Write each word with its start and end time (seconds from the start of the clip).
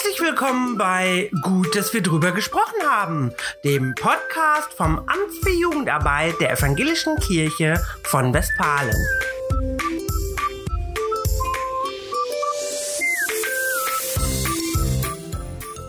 Herzlich 0.00 0.20
willkommen 0.20 0.78
bei 0.78 1.28
Gut, 1.42 1.74
dass 1.74 1.92
wir 1.92 2.00
drüber 2.00 2.30
gesprochen 2.30 2.88
haben, 2.88 3.32
dem 3.64 3.96
Podcast 3.96 4.72
vom 4.72 4.96
Amt 4.96 5.34
für 5.42 5.50
Jugendarbeit 5.50 6.40
der 6.40 6.52
Evangelischen 6.52 7.16
Kirche 7.16 7.82
von 8.04 8.32
Westfalen. 8.32 8.94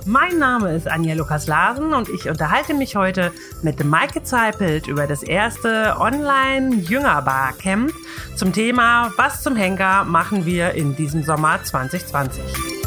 Mein 0.05 0.39
Name 0.39 0.75
ist 0.75 0.87
Anja 0.87 1.13
Lukas 1.13 1.45
Larsen 1.45 1.93
und 1.93 2.09
ich 2.09 2.27
unterhalte 2.27 2.73
mich 2.73 2.95
heute 2.95 3.31
mit 3.61 3.83
Maike 3.83 4.23
Zeipelt 4.23 4.87
über 4.87 5.05
das 5.05 5.21
erste 5.21 5.97
Online-Jüngerbar-Camp 5.99 7.93
zum 8.35 8.53
Thema 8.53 9.13
Was 9.17 9.43
zum 9.43 9.55
Henker 9.55 10.03
machen 10.03 10.47
wir 10.47 10.71
in 10.71 10.95
diesem 10.95 11.21
Sommer 11.21 11.63
2020. 11.63 12.78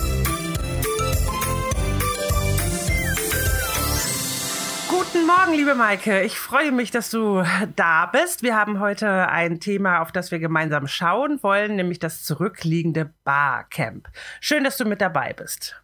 Guten 5.03 5.27
Morgen, 5.27 5.53
liebe 5.53 5.75
Maike. 5.75 6.23
Ich 6.23 6.39
freue 6.39 6.71
mich, 6.71 6.93
dass 6.93 7.11
du 7.11 7.43
da 7.75 8.07
bist. 8.07 8.45
Wir 8.45 8.57
haben 8.57 8.79
heute 8.79 9.29
ein 9.29 9.59
Thema, 9.59 10.01
auf 10.01 10.13
das 10.13 10.31
wir 10.31 10.39
gemeinsam 10.39 10.87
schauen 10.87 11.43
wollen, 11.43 11.75
nämlich 11.75 11.99
das 11.99 12.23
zurückliegende 12.23 13.13
Barcamp. 13.25 14.07
Schön, 14.41 14.63
dass 14.63 14.77
du 14.77 14.85
mit 14.85 15.01
dabei 15.01 15.33
bist. 15.33 15.83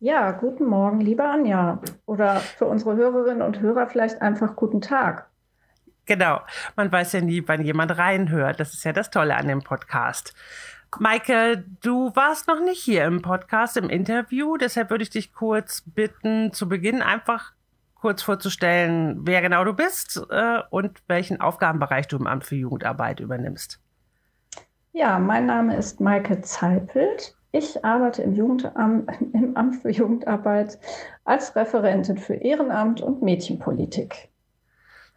Ja, 0.00 0.32
guten 0.32 0.66
Morgen, 0.66 1.00
liebe 1.00 1.22
Anja. 1.22 1.80
Oder 2.04 2.40
für 2.40 2.64
unsere 2.64 2.96
Hörerinnen 2.96 3.42
und 3.42 3.60
Hörer 3.60 3.86
vielleicht 3.86 4.20
einfach 4.20 4.56
guten 4.56 4.80
Tag. 4.80 5.30
Genau. 6.06 6.40
Man 6.74 6.90
weiß 6.90 7.12
ja 7.12 7.20
nie, 7.20 7.44
wann 7.46 7.62
jemand 7.62 7.96
reinhört. 7.96 8.58
Das 8.58 8.74
ist 8.74 8.82
ja 8.82 8.92
das 8.92 9.10
Tolle 9.10 9.36
an 9.36 9.46
dem 9.46 9.62
Podcast. 9.62 10.34
Maike, 10.98 11.64
du 11.80 12.10
warst 12.16 12.48
noch 12.48 12.60
nicht 12.60 12.82
hier 12.82 13.04
im 13.04 13.22
Podcast, 13.22 13.76
im 13.76 13.88
Interview. 13.88 14.56
Deshalb 14.56 14.90
würde 14.90 15.04
ich 15.04 15.10
dich 15.10 15.32
kurz 15.32 15.84
bitten, 15.86 16.52
zu 16.52 16.68
Beginn 16.68 17.02
einfach 17.02 17.52
kurz 18.02 18.20
vorzustellen, 18.20 19.20
wer 19.20 19.40
genau 19.42 19.62
du 19.62 19.74
bist 19.74 20.20
äh, 20.28 20.58
und 20.70 20.98
welchen 21.06 21.40
Aufgabenbereich 21.40 22.08
du 22.08 22.16
im 22.16 22.26
Amt 22.26 22.44
für 22.44 22.56
Jugendarbeit 22.56 23.20
übernimmst. 23.20 23.78
Ja, 24.90 25.20
mein 25.20 25.46
Name 25.46 25.76
ist 25.76 26.00
Maike 26.00 26.40
Zeipelt. 26.40 27.36
Ich 27.52 27.84
arbeite 27.84 28.22
im, 28.22 28.34
Jugendamt, 28.34 29.08
im 29.32 29.56
Amt 29.56 29.76
für 29.76 29.90
Jugendarbeit 29.90 30.80
als 31.24 31.54
Referentin 31.54 32.18
für 32.18 32.34
Ehrenamt 32.34 33.00
und 33.02 33.22
Mädchenpolitik. 33.22 34.31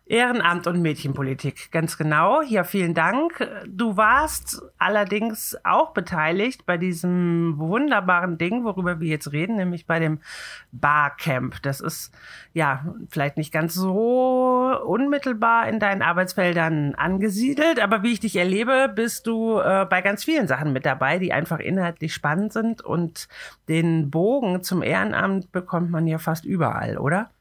Ehrenamt 0.07 0.67
und 0.67 0.83
Mädchenpolitik, 0.83 1.71
ganz 1.71 1.97
genau. 1.97 2.43
Ja, 2.43 2.63
vielen 2.63 2.93
Dank. 2.93 3.49
Du 3.67 3.97
warst 3.97 4.61
allerdings 4.77 5.57
auch 5.63 5.93
beteiligt 5.93 6.67
bei 6.67 6.77
diesem 6.77 7.55
wunderbaren 7.57 8.37
Ding, 8.37 8.63
worüber 8.63 8.99
wir 8.99 9.07
jetzt 9.07 9.31
reden, 9.31 9.55
nämlich 9.55 9.87
bei 9.87 9.99
dem 9.99 10.19
Barcamp. 10.71 11.59
Das 11.63 11.81
ist 11.81 12.13
ja 12.53 12.85
vielleicht 13.09 13.37
nicht 13.37 13.51
ganz 13.51 13.73
so 13.73 14.77
unmittelbar 14.85 15.67
in 15.67 15.79
deinen 15.79 16.03
Arbeitsfeldern 16.03 16.93
angesiedelt, 16.93 17.79
aber 17.79 18.03
wie 18.03 18.13
ich 18.13 18.19
dich 18.19 18.35
erlebe, 18.35 18.93
bist 18.93 19.25
du 19.25 19.57
äh, 19.57 19.87
bei 19.89 20.03
ganz 20.03 20.23
vielen 20.23 20.47
Sachen 20.47 20.71
mit 20.71 20.85
dabei, 20.85 21.17
die 21.17 21.33
einfach 21.33 21.57
inhaltlich 21.57 22.13
spannend 22.13 22.53
sind 22.53 22.83
und 22.83 23.27
den 23.67 24.11
Bogen 24.11 24.61
zum 24.61 24.83
Ehrenamt 24.83 25.51
bekommt 25.51 25.89
man 25.89 26.05
ja 26.05 26.19
fast 26.19 26.45
überall, 26.45 26.99
oder? 26.99 27.31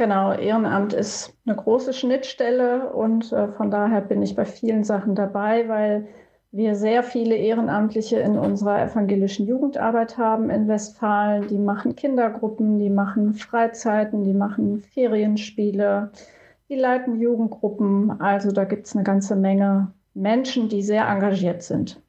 Genau, 0.00 0.32
Ehrenamt 0.32 0.94
ist 0.94 1.36
eine 1.44 1.54
große 1.54 1.92
Schnittstelle 1.92 2.90
und 2.90 3.32
äh, 3.32 3.48
von 3.48 3.70
daher 3.70 4.00
bin 4.00 4.22
ich 4.22 4.34
bei 4.34 4.46
vielen 4.46 4.82
Sachen 4.82 5.14
dabei, 5.14 5.68
weil 5.68 6.08
wir 6.52 6.74
sehr 6.74 7.02
viele 7.02 7.36
Ehrenamtliche 7.36 8.18
in 8.18 8.38
unserer 8.38 8.82
evangelischen 8.82 9.46
Jugendarbeit 9.46 10.16
haben 10.16 10.48
in 10.48 10.68
Westfalen. 10.68 11.48
Die 11.48 11.58
machen 11.58 11.96
Kindergruppen, 11.96 12.78
die 12.78 12.88
machen 12.88 13.34
Freizeiten, 13.34 14.24
die 14.24 14.32
machen 14.32 14.80
Ferienspiele, 14.80 16.12
die 16.70 16.76
leiten 16.76 17.20
Jugendgruppen. 17.20 18.22
Also 18.22 18.52
da 18.52 18.64
gibt 18.64 18.86
es 18.86 18.94
eine 18.94 19.04
ganze 19.04 19.36
Menge 19.36 19.92
Menschen, 20.14 20.70
die 20.70 20.82
sehr 20.82 21.06
engagiert 21.08 21.62
sind. 21.62 22.00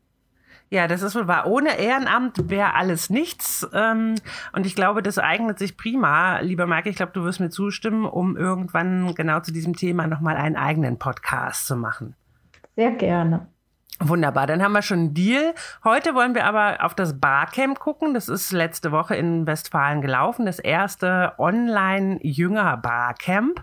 Ja, 0.72 0.88
das 0.88 1.02
ist 1.02 1.16
wohl 1.16 1.28
wahr. 1.28 1.48
Ohne 1.48 1.78
Ehrenamt 1.78 2.50
wäre 2.50 2.76
alles 2.76 3.09
nichts. 3.09 3.68
Ähm, 3.74 4.16
und 4.54 4.66
ich 4.66 4.74
glaube, 4.74 5.04
das 5.04 5.18
eignet 5.18 5.59
sich 5.59 5.76
prima, 5.76 6.40
lieber 6.40 6.66
Mike, 6.66 6.90
ich 6.90 6.96
glaube, 6.96 7.12
du 7.12 7.26
wirst 7.26 7.42
mir 7.42 7.50
zustimmen, 7.50 8.06
um 8.06 8.38
irgendwann 8.38 9.14
genau 9.14 9.42
zu 9.42 9.52
diesem 9.52 9.76
Thema 9.76 10.08
nochmal 10.08 10.38
einen 10.38 10.56
eigenen 10.56 10.98
Podcast 10.98 11.68
zu 11.68 11.76
machen. 11.76 12.16
Sehr 12.78 12.92
gerne. 12.92 13.48
Wunderbar, 14.00 14.48
dann 14.48 14.64
haben 14.64 14.72
wir 14.72 14.82
schon 14.82 15.00
einen 15.00 15.14
Deal. 15.14 15.54
Heute 15.84 16.16
wollen 16.16 16.36
wir 16.36 16.46
aber 16.46 16.86
auf 16.86 16.96
das 16.96 17.20
Barcamp 17.20 17.80
gucken. 17.80 18.14
Das 18.14 18.30
ist 18.30 18.53
letzte 18.53 18.94
Woche 18.94 19.16
in 19.16 19.46
Westfalen 19.46 20.02
gelaufen. 20.02 20.46
Das 20.46 20.58
erste 20.58 21.34
Online-Jünger-Barcamp. 21.38 23.62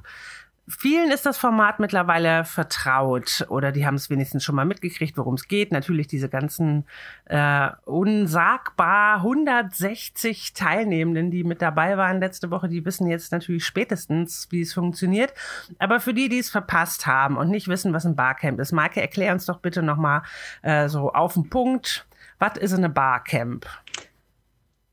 Vielen 0.71 1.11
ist 1.11 1.25
das 1.25 1.39
Format 1.39 1.81
mittlerweile 1.81 2.45
vertraut 2.45 3.47
oder 3.49 3.73
die 3.73 3.87
haben 3.87 3.95
es 3.95 4.11
wenigstens 4.11 4.45
schon 4.45 4.55
mal 4.55 4.67
mitgekriegt, 4.67 5.17
worum 5.17 5.35
es 5.35 5.49
geht. 5.49 5.73
Natürlich 5.73 6.09
diese 6.09 6.29
ganzen 6.29 6.85
äh, 7.25 7.71
unsagbar 7.87 9.17
160 9.17 10.53
Teilnehmenden, 10.53 11.31
die 11.31 11.43
mit 11.43 11.63
dabei 11.63 11.97
waren 11.97 12.21
letzte 12.21 12.51
Woche, 12.51 12.69
die 12.69 12.85
wissen 12.85 13.07
jetzt 13.07 13.33
natürlich 13.33 13.65
spätestens, 13.65 14.49
wie 14.51 14.61
es 14.61 14.75
funktioniert. 14.75 15.33
Aber 15.79 16.01
für 16.01 16.13
die, 16.13 16.29
die 16.29 16.39
es 16.39 16.51
verpasst 16.51 17.07
haben 17.07 17.39
und 17.39 17.49
nicht 17.49 17.69
wissen, 17.69 17.95
was 17.95 18.05
ein 18.05 18.17
Barcamp 18.17 18.61
ist, 18.61 18.73
Marke, 18.73 19.01
erklär 19.01 19.33
uns 19.33 19.47
doch 19.47 19.61
bitte 19.61 19.83
nochmal 19.83 20.21
äh, 20.61 20.89
so 20.89 21.13
auf 21.13 21.33
den 21.33 21.49
Punkt. 21.49 22.07
Was 22.39 22.59
ist 22.59 22.75
eine 22.75 22.91
Barcamp? 22.91 23.67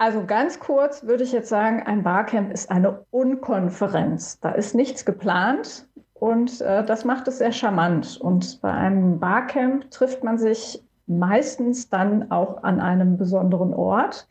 Also 0.06 0.24
ganz 0.24 0.60
kurz 0.60 1.08
würde 1.08 1.24
ich 1.24 1.32
jetzt 1.32 1.50
sagen, 1.50 1.82
ein 1.82 2.04
Barcamp 2.04 2.54
ist 2.54 2.70
eine 2.70 3.06
Unkonferenz. 3.10 4.40
Da 4.40 4.52
ist 4.52 4.76
nichts 4.76 5.04
geplant 5.04 5.88
und 6.14 6.62
äh, 6.62 6.86
das 6.86 7.06
macht 7.06 7.28
es 7.28 7.40
sehr 7.40 7.52
charmant. 7.52 8.22
Und 8.22 8.62
bei 8.62 8.72
einem 8.72 9.20
Barcamp 9.20 9.90
trifft 9.90 10.24
man 10.24 10.38
sich 10.38 10.84
meistens 11.08 11.90
dann 11.90 12.30
auch 12.30 12.62
an 12.62 12.82
einem 12.82 13.18
besonderen 13.18 13.74
Ort. 13.74 14.28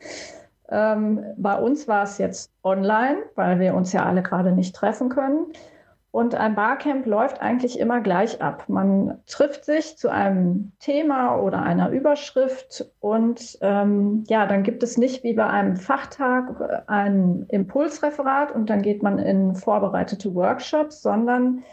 Ähm, 0.68 1.24
bei 1.38 1.56
uns 1.56 1.88
war 1.88 2.04
es 2.04 2.18
jetzt 2.18 2.52
online, 2.62 3.24
weil 3.34 3.58
wir 3.58 3.74
uns 3.74 3.92
ja 3.92 4.04
alle 4.04 4.22
gerade 4.22 4.52
nicht 4.52 4.76
treffen 4.76 5.08
können. 5.08 5.46
Und 6.14 6.36
ein 6.36 6.54
Barcamp 6.54 7.06
läuft 7.06 7.42
eigentlich 7.42 7.80
immer 7.80 8.00
gleich 8.00 8.40
ab. 8.40 8.68
Man 8.68 9.18
trifft 9.26 9.64
sich 9.64 9.98
zu 9.98 10.12
einem 10.12 10.70
Thema 10.78 11.40
oder 11.40 11.60
einer 11.60 11.90
Überschrift 11.90 12.88
und 13.00 13.58
ähm, 13.62 14.22
ja, 14.28 14.46
dann 14.46 14.62
gibt 14.62 14.84
es 14.84 14.96
nicht 14.96 15.24
wie 15.24 15.34
bei 15.34 15.48
einem 15.48 15.74
Fachtag 15.74 16.84
ein 16.86 17.46
Impulsreferat 17.48 18.54
und 18.54 18.70
dann 18.70 18.80
geht 18.82 19.02
man 19.02 19.18
in 19.18 19.56
vorbereitete 19.56 20.32
Workshops, 20.36 21.02
sondern 21.02 21.64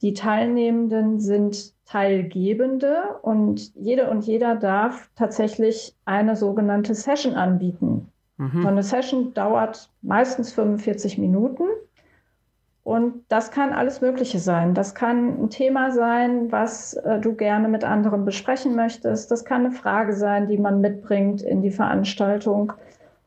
die 0.00 0.14
Teilnehmenden 0.14 1.20
sind 1.20 1.74
Teilgebende 1.84 3.18
und 3.20 3.74
jede 3.74 4.08
und 4.08 4.24
jeder 4.24 4.56
darf 4.56 5.10
tatsächlich 5.14 5.94
eine 6.06 6.36
sogenannte 6.36 6.94
Session 6.94 7.34
anbieten. 7.34 8.10
Mhm. 8.38 8.62
So 8.62 8.68
eine 8.68 8.82
Session 8.82 9.34
dauert 9.34 9.90
meistens 10.00 10.54
45 10.54 11.18
Minuten. 11.18 11.64
Und 12.84 13.24
das 13.30 13.50
kann 13.50 13.72
alles 13.72 14.02
Mögliche 14.02 14.38
sein. 14.38 14.74
Das 14.74 14.94
kann 14.94 15.42
ein 15.42 15.48
Thema 15.48 15.90
sein, 15.90 16.52
was 16.52 16.92
äh, 16.92 17.18
du 17.18 17.34
gerne 17.34 17.66
mit 17.66 17.82
anderen 17.82 18.26
besprechen 18.26 18.76
möchtest. 18.76 19.30
Das 19.30 19.46
kann 19.46 19.64
eine 19.64 19.74
Frage 19.74 20.14
sein, 20.14 20.48
die 20.48 20.58
man 20.58 20.82
mitbringt 20.82 21.40
in 21.40 21.62
die 21.62 21.70
Veranstaltung. 21.70 22.74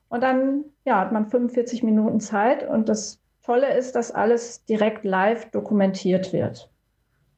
Und 0.09 0.21
dann 0.21 0.63
ja, 0.85 0.99
hat 0.99 1.11
man 1.11 1.25
45 1.25 1.81
Minuten 1.81 2.19
Zeit. 2.19 2.67
Und 2.69 2.87
das 2.87 3.19
Tolle 3.43 3.75
ist, 3.75 3.95
dass 3.95 4.11
alles 4.11 4.63
direkt 4.65 5.03
live 5.03 5.49
dokumentiert 5.49 6.33
wird. 6.33 6.69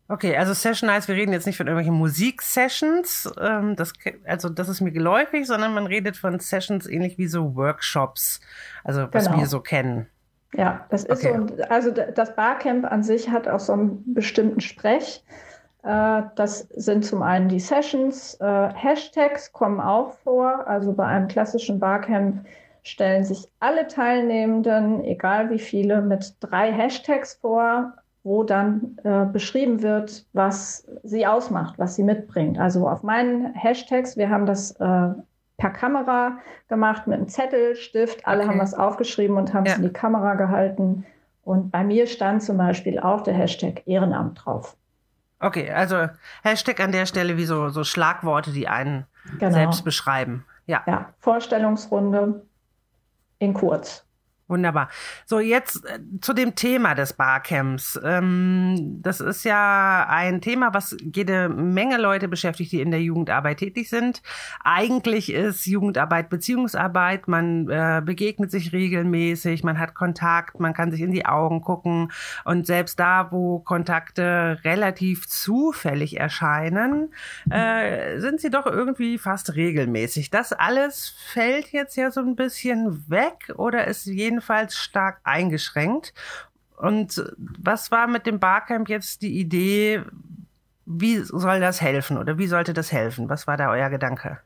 Okay, 0.10 0.36
also 0.36 0.54
Session 0.54 0.92
heißt, 0.92 1.08
wir 1.08 1.16
reden 1.16 1.32
jetzt 1.32 1.46
nicht 1.46 1.56
von 1.56 1.68
irgendwelchen 1.68 1.96
Musiksessions, 1.96 3.32
ähm, 3.40 3.76
das, 3.76 3.94
also 4.26 4.50
das 4.50 4.68
ist 4.68 4.82
mir 4.82 4.92
geläufig, 4.92 5.46
sondern 5.46 5.72
man 5.74 5.86
redet 5.86 6.18
von 6.18 6.40
Sessions 6.40 6.88
ähnlich 6.88 7.20
wie 7.20 7.28
so 7.28 7.56
Workshops, 7.56 8.42
also 8.84 9.08
was 9.12 9.28
genau. 9.28 9.38
wir 9.38 9.46
so 9.46 9.60
kennen. 9.60 10.08
Ja, 10.56 10.86
das 10.90 11.04
ist 11.04 11.26
okay. 11.26 11.40
so. 11.58 11.64
Also 11.70 11.92
das 11.92 12.36
Barcamp 12.36 12.92
an 12.92 13.04
sich 13.04 13.30
hat 13.30 13.48
auch 13.48 13.60
so 13.60 13.74
einen 13.74 14.14
bestimmten 14.14 14.62
Sprech. 14.62 15.24
Äh, 15.84 16.24
das 16.36 16.68
sind 16.76 17.06
zum 17.06 17.22
einen 17.22 17.50
die 17.50 17.60
Sessions. 17.60 18.36
Äh, 18.42 18.70
Hashtags 18.74 19.54
kommen 19.54 19.80
auch 19.80 20.14
vor. 20.24 20.68
Also 20.68 20.94
bei 20.94 21.06
einem 21.06 21.28
klassischen 21.28 21.80
Barcamp 21.80 22.46
stellen 22.84 23.24
sich 23.24 23.48
alle 23.60 23.88
Teilnehmenden, 23.88 25.04
egal 25.04 25.50
wie 25.50 25.60
viele, 25.60 26.02
mit 26.02 26.36
drei 26.40 26.72
Hashtags 26.72 27.36
vor, 27.36 27.94
wo 28.24 28.44
dann 28.44 28.98
äh, 29.04 29.26
beschrieben 29.26 29.82
wird, 29.82 30.26
was 30.34 30.88
sie 31.04 31.28
ausmacht, 31.28 31.78
was 31.78 31.96
sie 31.96 32.04
mitbringt. 32.04 32.60
Also 32.60 32.88
auf 32.88 33.04
meinen 33.04 33.54
Hashtags, 33.54 34.18
wir 34.18 34.30
haben 34.30 34.46
das 34.46 34.72
äh, 34.80 35.10
per 35.60 35.70
Kamera 35.70 36.40
gemacht 36.68 37.06
mit 37.06 37.18
einem 37.18 37.28
Zettel, 37.28 37.76
Stift. 37.76 38.26
Alle 38.26 38.42
okay. 38.42 38.50
haben 38.50 38.60
was 38.60 38.74
aufgeschrieben 38.74 39.38
und 39.38 39.54
haben 39.54 39.66
es 39.66 39.76
in 39.76 39.84
die 39.84 39.94
Kamera 39.94 40.34
gehalten. 40.34 41.06
Und 41.44 41.72
bei 41.72 41.84
mir 41.84 42.08
stand 42.08 42.42
zum 42.42 42.58
Beispiel 42.58 43.00
auch 43.00 43.22
der 43.22 43.36
Hashtag 43.36 43.84
Ehrenamt 43.86 44.44
drauf. 44.44 44.76
Okay, 45.40 45.72
also 45.72 46.08
Hashtag 46.44 46.80
an 46.80 46.92
der 46.92 47.06
Stelle 47.06 47.38
wie 47.38 47.46
so, 47.46 47.70
so 47.70 47.84
Schlagworte, 47.84 48.52
die 48.52 48.68
einen 48.68 49.06
genau. 49.38 49.54
selbst 49.54 49.84
beschreiben. 49.84 50.46
Ja. 50.66 50.84
ja, 50.86 51.14
Vorstellungsrunde. 51.20 52.46
in 53.40 53.54
kurz. 53.54 54.06
Wunderbar. 54.50 54.90
So, 55.28 55.40
jetzt 55.40 55.86
äh, 55.86 56.00
zu 56.22 56.34
dem 56.34 56.56
Thema 56.56 56.96
des 56.96 57.14
Barcamps. 57.14 58.00
Ähm, 58.04 58.98
das 59.00 59.22
ist 59.22 59.44
ja 59.44 60.08
ein 60.10 60.42
Thema, 60.42 60.74
was 60.74 60.98
jede 61.00 61.50
Menge 61.50 62.00
Leute 62.00 62.28
beschäftigt, 62.28 62.72
die 62.72 62.82
in 62.82 62.90
der 62.90 63.04
Jugendarbeit 63.04 63.60
tätig 63.60 63.90
sind. 63.90 64.24
Eigentlich 64.64 65.32
ist 65.32 65.68
Jugendarbeit 65.68 66.32
Beziehungsarbeit. 66.32 67.28
Man 67.28 67.70
äh, 67.70 68.02
begegnet 68.04 68.50
sich 68.50 68.74
regelmäßig, 68.74 69.64
man 69.64 69.78
hat 69.78 69.94
Kontakt, 69.94 70.60
man 70.60 70.74
kann 70.74 70.90
sich 70.90 71.02
in 71.02 71.12
die 71.12 71.28
Augen 71.28 71.62
gucken. 71.62 72.12
Und 72.44 72.66
selbst 72.66 73.00
da, 73.00 73.32
wo 73.32 73.60
Kontakte 73.60 74.58
relativ 74.64 75.28
zufällig 75.28 76.20
erscheinen, 76.20 77.14
äh, 77.52 78.20
sind 78.20 78.42
sie 78.42 78.50
doch 78.50 78.66
irgendwie 78.66 79.20
fast 79.20 79.54
regelmäßig. 79.54 80.32
Das 80.32 80.54
alles 80.54 81.14
fällt 81.34 81.72
jetzt 81.72 81.96
ja 81.98 82.10
so 82.10 82.22
ein 82.22 82.36
bisschen 82.36 83.08
weg 83.08 83.54
oder 83.56 83.86
ist 83.86 84.08
jeden 84.08 84.39
jedenfalls 84.40 84.76
stark 84.76 85.20
eingeschränkt. 85.24 86.14
Und 86.78 87.22
was 87.38 87.92
war 87.92 88.08
mit 88.08 88.26
dem 88.26 88.40
Barcamp 88.40 88.88
jetzt 88.88 89.22
die 89.22 89.38
Idee? 89.38 90.02
Wie 90.86 91.18
soll 91.18 91.60
das 91.60 91.82
helfen 91.82 92.18
oder 92.18 92.38
wie 92.38 92.48
sollte 92.48 92.74
das 92.74 92.92
helfen? 92.92 93.30
Was 93.30 93.48
war 93.48 93.58
da 93.58 93.70
euer 93.70 93.90
Gedanke? 93.90 94.40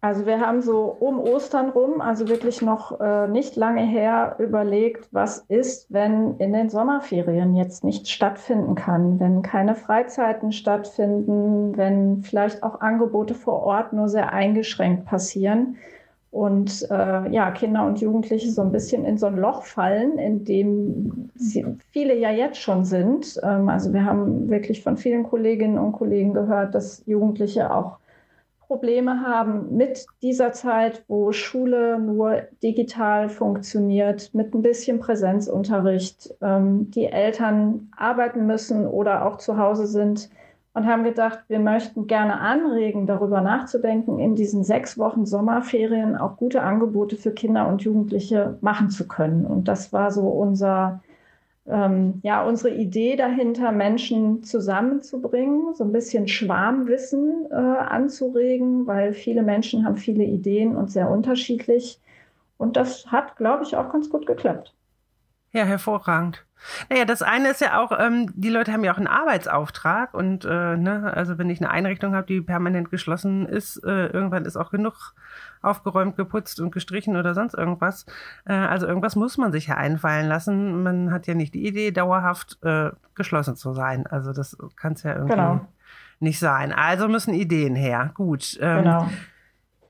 Also 0.00 0.26
wir 0.26 0.40
haben 0.40 0.62
so 0.62 0.96
um 1.00 1.18
Ostern 1.18 1.70
rum, 1.70 2.00
also 2.00 2.28
wirklich 2.28 2.62
noch 2.62 3.00
äh, 3.00 3.26
nicht 3.26 3.56
lange 3.56 3.82
her, 3.82 4.36
überlegt, 4.38 5.08
was 5.10 5.38
ist, 5.48 5.92
wenn 5.92 6.36
in 6.38 6.52
den 6.52 6.70
Sommerferien 6.70 7.56
jetzt 7.56 7.82
nichts 7.82 8.10
stattfinden 8.10 8.76
kann, 8.76 9.18
wenn 9.18 9.42
keine 9.42 9.74
Freizeiten 9.74 10.52
stattfinden, 10.52 11.76
wenn 11.76 12.22
vielleicht 12.22 12.62
auch 12.62 12.80
Angebote 12.80 13.34
vor 13.34 13.60
Ort 13.64 13.92
nur 13.92 14.08
sehr 14.08 14.32
eingeschränkt 14.32 15.04
passieren 15.04 15.78
und 16.30 16.86
äh, 16.90 17.30
ja, 17.30 17.50
Kinder 17.52 17.86
und 17.86 18.00
Jugendliche 18.00 18.50
so 18.50 18.60
ein 18.62 18.72
bisschen 18.72 19.04
in 19.04 19.16
so 19.16 19.26
ein 19.26 19.36
Loch 19.36 19.64
fallen, 19.64 20.18
in 20.18 20.44
dem 20.44 21.30
viele 21.90 22.16
ja 22.16 22.30
jetzt 22.30 22.58
schon 22.58 22.84
sind. 22.84 23.40
Ähm, 23.42 23.68
also 23.68 23.92
wir 23.92 24.04
haben 24.04 24.50
wirklich 24.50 24.82
von 24.82 24.96
vielen 24.96 25.24
Kolleginnen 25.24 25.78
und 25.78 25.92
Kollegen 25.92 26.34
gehört, 26.34 26.74
dass 26.74 27.02
Jugendliche 27.06 27.72
auch 27.72 27.98
Probleme 28.68 29.22
haben 29.22 29.74
mit 29.74 30.04
dieser 30.20 30.52
Zeit, 30.52 31.02
wo 31.08 31.32
Schule 31.32 31.98
nur 31.98 32.42
digital 32.62 33.30
funktioniert, 33.30 34.34
mit 34.34 34.54
ein 34.54 34.60
bisschen 34.60 35.00
Präsenzunterricht, 35.00 36.34
ähm, 36.42 36.90
die 36.90 37.06
Eltern 37.06 37.90
arbeiten 37.96 38.46
müssen 38.46 38.86
oder 38.86 39.24
auch 39.24 39.38
zu 39.38 39.56
Hause 39.56 39.86
sind 39.86 40.28
und 40.78 40.86
haben 40.86 41.02
gedacht, 41.02 41.40
wir 41.48 41.58
möchten 41.58 42.06
gerne 42.06 42.38
anregen, 42.38 43.06
darüber 43.08 43.40
nachzudenken, 43.40 44.20
in 44.20 44.36
diesen 44.36 44.62
sechs 44.62 44.96
Wochen 44.96 45.26
Sommerferien 45.26 46.16
auch 46.16 46.36
gute 46.36 46.62
Angebote 46.62 47.16
für 47.16 47.32
Kinder 47.32 47.66
und 47.66 47.82
Jugendliche 47.82 48.56
machen 48.60 48.88
zu 48.88 49.08
können. 49.08 49.44
Und 49.44 49.66
das 49.66 49.92
war 49.92 50.12
so 50.12 50.28
unser, 50.28 51.00
ähm, 51.66 52.20
ja, 52.22 52.44
unsere 52.44 52.72
Idee 52.72 53.16
dahinter, 53.16 53.72
Menschen 53.72 54.44
zusammenzubringen, 54.44 55.74
so 55.74 55.82
ein 55.82 55.90
bisschen 55.90 56.28
Schwarmwissen 56.28 57.48
äh, 57.50 57.54
anzuregen, 57.54 58.86
weil 58.86 59.14
viele 59.14 59.42
Menschen 59.42 59.84
haben 59.84 59.96
viele 59.96 60.22
Ideen 60.22 60.76
und 60.76 60.92
sehr 60.92 61.10
unterschiedlich. 61.10 62.00
Und 62.56 62.76
das 62.76 63.10
hat, 63.10 63.36
glaube 63.36 63.64
ich, 63.64 63.76
auch 63.76 63.90
ganz 63.90 64.08
gut 64.10 64.26
geklappt. 64.26 64.74
Ja, 65.52 65.64
hervorragend. 65.64 66.44
Naja, 66.90 67.04
das 67.04 67.22
eine 67.22 67.50
ist 67.50 67.60
ja 67.60 67.80
auch, 67.80 67.92
ähm, 67.98 68.32
die 68.34 68.50
Leute 68.50 68.72
haben 68.72 68.84
ja 68.84 68.92
auch 68.92 68.98
einen 68.98 69.06
Arbeitsauftrag 69.06 70.12
und 70.14 70.44
äh, 70.44 70.76
ne, 70.76 71.12
also 71.14 71.38
wenn 71.38 71.50
ich 71.50 71.60
eine 71.60 71.70
Einrichtung 71.70 72.14
habe, 72.14 72.26
die 72.26 72.40
permanent 72.40 72.90
geschlossen 72.90 73.46
ist, 73.46 73.76
äh, 73.84 74.06
irgendwann 74.06 74.44
ist 74.44 74.56
auch 74.56 74.70
genug 74.70 75.14
aufgeräumt, 75.62 76.16
geputzt 76.16 76.60
und 76.60 76.72
gestrichen 76.72 77.16
oder 77.16 77.34
sonst 77.34 77.54
irgendwas. 77.54 78.06
Äh, 78.44 78.54
also 78.54 78.86
irgendwas 78.86 79.16
muss 79.16 79.38
man 79.38 79.52
sich 79.52 79.68
ja 79.68 79.76
einfallen 79.76 80.28
lassen. 80.28 80.82
Man 80.82 81.12
hat 81.12 81.26
ja 81.26 81.34
nicht 81.34 81.54
die 81.54 81.66
Idee, 81.66 81.90
dauerhaft 81.90 82.58
äh, 82.62 82.90
geschlossen 83.14 83.56
zu 83.56 83.72
sein. 83.72 84.06
Also 84.06 84.32
das 84.32 84.56
kann 84.76 84.94
es 84.94 85.02
ja 85.02 85.12
irgendwie 85.12 85.34
genau. 85.34 85.68
nicht 86.20 86.38
sein. 86.38 86.72
Also 86.72 87.08
müssen 87.08 87.34
Ideen 87.34 87.76
her. 87.76 88.10
Gut. 88.14 88.58
Ähm, 88.60 88.82
genau. 88.82 89.10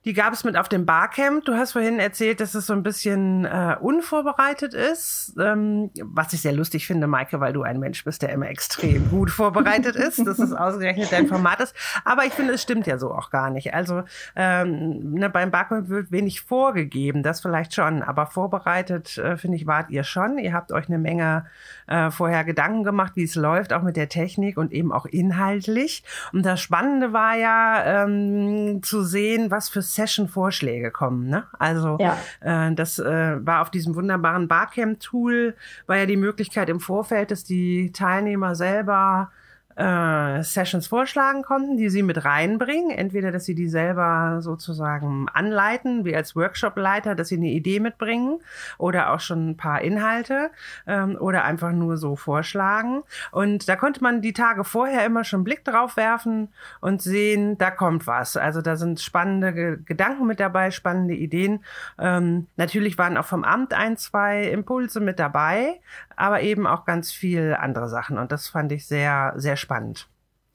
Die 0.04 0.12
gab 0.12 0.32
es 0.32 0.44
mit 0.44 0.56
auf 0.56 0.68
dem 0.68 0.86
Barcamp. 0.86 1.44
Du 1.44 1.54
hast 1.54 1.72
vorhin 1.72 1.98
erzählt, 1.98 2.40
dass 2.40 2.54
es 2.54 2.66
so 2.66 2.72
ein 2.72 2.82
bisschen 2.82 3.44
äh, 3.44 3.76
unvorbereitet 3.80 4.72
ist, 4.72 5.34
ähm, 5.40 5.90
was 6.02 6.32
ich 6.32 6.40
sehr 6.40 6.52
lustig 6.52 6.86
finde, 6.86 7.06
Maike, 7.06 7.40
weil 7.40 7.52
du 7.52 7.62
ein 7.62 7.80
Mensch 7.80 8.04
bist, 8.04 8.22
der 8.22 8.30
immer 8.30 8.48
extrem 8.48 9.10
gut 9.10 9.30
vorbereitet 9.30 9.96
ist, 9.96 10.24
dass 10.26 10.38
es 10.38 10.52
ausgerechnet 10.52 11.10
dein 11.10 11.26
Format 11.26 11.60
ist. 11.60 11.74
Aber 12.04 12.24
ich 12.24 12.32
finde, 12.32 12.54
es 12.54 12.62
stimmt 12.62 12.86
ja 12.86 12.98
so 12.98 13.12
auch 13.12 13.30
gar 13.30 13.50
nicht. 13.50 13.74
Also 13.74 14.04
ähm, 14.36 15.14
ne, 15.14 15.28
beim 15.30 15.50
Barcamp 15.50 15.88
wird 15.88 16.12
wenig 16.12 16.42
vorgegeben, 16.42 17.22
das 17.22 17.40
vielleicht 17.40 17.74
schon, 17.74 18.02
aber 18.02 18.26
vorbereitet, 18.26 19.18
äh, 19.18 19.36
finde 19.36 19.56
ich, 19.56 19.66
wart 19.66 19.90
ihr 19.90 20.04
schon. 20.04 20.38
Ihr 20.38 20.52
habt 20.52 20.70
euch 20.70 20.88
eine 20.88 20.98
Menge 20.98 21.46
äh, 21.88 22.10
vorher 22.10 22.44
Gedanken 22.44 22.84
gemacht, 22.84 23.12
wie 23.16 23.24
es 23.24 23.34
läuft, 23.34 23.72
auch 23.72 23.82
mit 23.82 23.96
der 23.96 24.08
Technik 24.08 24.58
und 24.58 24.72
eben 24.72 24.92
auch 24.92 25.06
inhaltlich. 25.06 26.04
Und 26.32 26.46
das 26.46 26.60
Spannende 26.60 27.12
war 27.12 27.36
ja 27.36 28.04
ähm, 28.04 28.80
zu 28.82 29.02
sehen, 29.02 29.50
was 29.50 29.68
für 29.68 29.82
Session-Vorschläge 29.94 30.90
kommen. 30.90 31.28
Ne? 31.28 31.44
Also 31.58 31.98
ja. 32.00 32.16
äh, 32.40 32.74
das 32.74 32.98
äh, 32.98 33.44
war 33.44 33.62
auf 33.62 33.70
diesem 33.70 33.94
wunderbaren 33.94 34.48
Barcamp-Tool, 34.48 35.54
war 35.86 35.96
ja 35.96 36.06
die 36.06 36.16
Möglichkeit 36.16 36.68
im 36.68 36.80
Vorfeld, 36.80 37.30
dass 37.30 37.44
die 37.44 37.92
Teilnehmer 37.92 38.54
selber 38.54 39.30
äh, 39.78 40.42
Sessions 40.42 40.88
vorschlagen 40.88 41.42
konnten, 41.42 41.76
die 41.76 41.88
sie 41.88 42.02
mit 42.02 42.24
reinbringen. 42.24 42.90
Entweder, 42.90 43.30
dass 43.30 43.44
sie 43.44 43.54
die 43.54 43.68
selber 43.68 44.38
sozusagen 44.40 45.28
anleiten, 45.32 46.04
wie 46.04 46.16
als 46.16 46.34
Workshop-Leiter, 46.34 47.14
dass 47.14 47.28
sie 47.28 47.36
eine 47.36 47.50
Idee 47.50 47.78
mitbringen 47.78 48.40
oder 48.76 49.12
auch 49.12 49.20
schon 49.20 49.50
ein 49.50 49.56
paar 49.56 49.80
Inhalte 49.82 50.50
ähm, 50.88 51.16
oder 51.20 51.44
einfach 51.44 51.70
nur 51.70 51.96
so 51.96 52.16
vorschlagen. 52.16 53.04
Und 53.30 53.68
da 53.68 53.76
konnte 53.76 54.02
man 54.02 54.20
die 54.20 54.32
Tage 54.32 54.64
vorher 54.64 55.06
immer 55.06 55.22
schon 55.22 55.38
einen 55.38 55.44
Blick 55.44 55.64
drauf 55.64 55.96
werfen 55.96 56.48
und 56.80 57.00
sehen, 57.00 57.56
da 57.56 57.70
kommt 57.70 58.08
was. 58.08 58.36
Also 58.36 58.62
da 58.62 58.74
sind 58.74 59.00
spannende 59.00 59.52
Ge 59.52 59.78
Gedanken 59.84 60.26
mit 60.26 60.40
dabei, 60.40 60.72
spannende 60.72 61.14
Ideen. 61.14 61.62
Ähm, 62.00 62.48
natürlich 62.56 62.98
waren 62.98 63.16
auch 63.16 63.24
vom 63.24 63.44
Amt 63.44 63.74
ein, 63.74 63.96
zwei 63.96 64.44
Impulse 64.44 64.98
mit 64.98 65.20
dabei, 65.20 65.80
aber 66.16 66.40
eben 66.40 66.66
auch 66.66 66.84
ganz 66.84 67.12
viel 67.12 67.54
andere 67.54 67.88
Sachen. 67.88 68.18
Und 68.18 68.32
das 68.32 68.48
fand 68.48 68.72
ich 68.72 68.86
sehr, 68.88 69.34
sehr 69.36 69.54
spannend. 69.56 69.67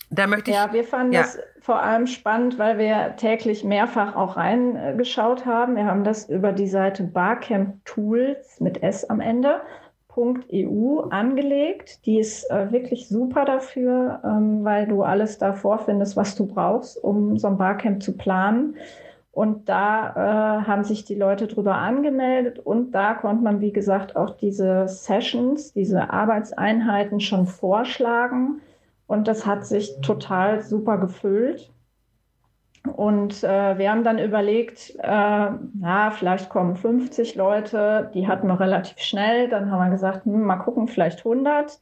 Da 0.10 0.28
möchte 0.28 0.52
ich, 0.52 0.58
ja, 0.58 0.72
wir 0.72 0.84
fanden 0.84 1.14
ja. 1.14 1.22
das 1.22 1.40
vor 1.60 1.82
allem 1.82 2.08
spannend, 2.08 2.60
weil 2.60 2.78
wir 2.78 3.16
täglich 3.16 3.64
mehrfach 3.64 4.16
auch 4.16 4.38
reingeschaut 4.38 5.46
haben. 5.46 5.76
Wir 5.76 5.86
haben 5.86 6.04
das 6.04 6.30
über 6.30 6.52
die 6.52 6.68
Seite 6.68 7.04
Barcamp 7.04 7.84
Tools 7.86 8.60
mit 8.60 8.84
S 8.84 9.06
am 9.06 9.20
Ende. 9.20 9.62
.eu 10.16 11.00
angelegt. 11.10 12.06
Die 12.06 12.20
ist 12.20 12.50
äh, 12.52 12.72
wirklich 12.72 13.08
super 13.08 13.46
dafür, 13.46 14.22
ähm, 14.24 14.64
weil 14.64 14.88
du 14.88 15.04
alles 15.04 15.38
da 15.38 15.54
vorfindest, 15.54 16.16
was 16.16 16.36
du 16.36 16.46
brauchst, 16.46 17.04
um 17.04 17.38
so 17.38 17.48
ein 17.48 17.58
Barcamp 17.58 18.04
zu 18.04 18.16
planen. 18.16 18.76
Und 19.32 19.68
da 19.68 20.10
äh, 20.12 20.68
haben 20.68 20.84
sich 20.84 21.06
die 21.06 21.16
Leute 21.16 21.48
drüber 21.48 21.76
angemeldet 21.76 22.60
und 22.60 22.92
da 22.92 23.16
konnte 23.16 23.44
man, 23.44 23.62
wie 23.62 23.74
gesagt, 23.74 24.16
auch 24.16 24.38
diese 24.38 24.88
Sessions, 24.88 25.74
diese 25.74 26.12
Arbeitseinheiten 26.12 27.20
schon 27.20 27.48
vorschlagen. 27.48 28.62
Und 29.14 29.28
das 29.28 29.46
hat 29.46 29.64
sich 29.64 30.02
total 30.02 30.64
super 30.64 30.98
gefüllt. 30.98 31.72
Und 32.96 33.44
äh, 33.44 33.78
wir 33.78 33.92
haben 33.92 34.04
dann 34.04 34.18
überlegt, 34.18 34.96
äh, 34.98 35.50
na, 35.76 36.10
vielleicht 36.10 36.50
kommen 36.50 36.76
50 36.76 37.36
Leute, 37.36 38.10
die 38.16 38.28
hatten 38.28 38.48
wir 38.48 38.60
relativ 38.60 38.98
schnell. 38.98 39.50
Dann 39.50 39.70
haben 39.70 39.86
wir 39.86 39.92
gesagt, 39.92 40.26
hm, 40.26 40.42
mal 40.42 40.56
gucken, 40.56 40.88
vielleicht 40.88 41.20
100. 41.20 41.80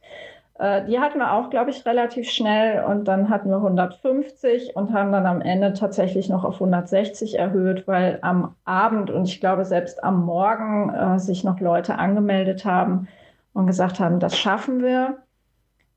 Äh, 0.58 0.84
die 0.84 1.00
hatten 1.00 1.20
wir 1.20 1.32
auch, 1.32 1.48
glaube 1.48 1.70
ich, 1.70 1.86
relativ 1.86 2.28
schnell 2.28 2.84
und 2.84 3.08
dann 3.08 3.30
hatten 3.30 3.48
wir 3.48 3.56
150 3.56 4.76
und 4.76 4.92
haben 4.92 5.10
dann 5.10 5.24
am 5.24 5.40
Ende 5.40 5.72
tatsächlich 5.72 6.28
noch 6.28 6.44
auf 6.44 6.56
160 6.56 7.38
erhöht, 7.38 7.88
weil 7.88 8.18
am 8.20 8.54
Abend 8.66 9.10
und 9.10 9.24
ich 9.24 9.40
glaube 9.40 9.64
selbst 9.64 10.04
am 10.04 10.26
Morgen 10.26 10.94
äh, 10.94 11.18
sich 11.18 11.44
noch 11.44 11.60
Leute 11.60 11.98
angemeldet 11.98 12.66
haben 12.66 13.08
und 13.54 13.66
gesagt 13.66 14.00
haben, 14.00 14.20
das 14.20 14.36
schaffen 14.36 14.82
wir. 14.82 15.16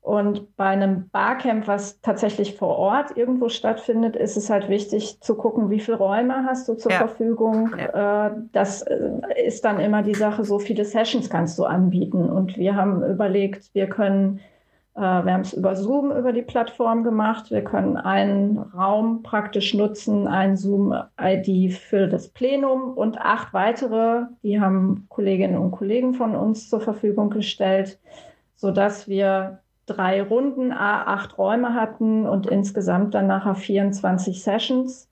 Und 0.06 0.54
bei 0.56 0.66
einem 0.66 1.08
Barcamp, 1.08 1.66
was 1.66 2.00
tatsächlich 2.00 2.54
vor 2.54 2.78
Ort 2.78 3.16
irgendwo 3.16 3.48
stattfindet, 3.48 4.14
ist 4.14 4.36
es 4.36 4.48
halt 4.48 4.68
wichtig 4.68 5.20
zu 5.20 5.34
gucken, 5.34 5.68
wie 5.68 5.80
viele 5.80 5.96
Räume 5.96 6.44
hast 6.44 6.68
du 6.68 6.74
zur 6.74 6.92
ja. 6.92 6.98
Verfügung. 6.98 7.74
Ja. 7.76 8.28
Äh, 8.28 8.30
das 8.52 8.84
ist 9.44 9.64
dann 9.64 9.80
immer 9.80 10.04
die 10.04 10.14
Sache, 10.14 10.44
so 10.44 10.60
viele 10.60 10.84
Sessions 10.84 11.28
kannst 11.28 11.58
du 11.58 11.64
anbieten. 11.64 12.30
Und 12.30 12.56
wir 12.56 12.76
haben 12.76 13.02
überlegt, 13.02 13.74
wir 13.74 13.88
können 13.88 14.38
äh, 14.94 15.00
wir 15.00 15.32
haben 15.32 15.40
es 15.40 15.54
über 15.54 15.74
Zoom 15.74 16.12
über 16.12 16.32
die 16.32 16.42
Plattform 16.42 17.02
gemacht. 17.02 17.50
Wir 17.50 17.64
können 17.64 17.96
einen 17.96 18.58
Raum 18.58 19.24
praktisch 19.24 19.74
nutzen, 19.74 20.28
ein 20.28 20.56
Zoom-ID 20.56 21.72
für 21.72 22.06
das 22.06 22.28
Plenum 22.28 22.92
und 22.96 23.18
acht 23.18 23.52
weitere, 23.52 24.26
die 24.44 24.60
haben 24.60 25.06
Kolleginnen 25.08 25.58
und 25.58 25.72
Kollegen 25.72 26.14
von 26.14 26.36
uns 26.36 26.70
zur 26.70 26.80
Verfügung 26.80 27.30
gestellt, 27.30 27.98
sodass 28.54 29.08
wir 29.08 29.58
drei 29.86 30.22
Runden, 30.22 30.72
acht 30.72 31.38
Räume 31.38 31.74
hatten 31.74 32.26
und 32.26 32.46
insgesamt 32.46 33.14
dann 33.14 33.26
nachher 33.26 33.54
24 33.54 34.42
Sessions. 34.42 35.08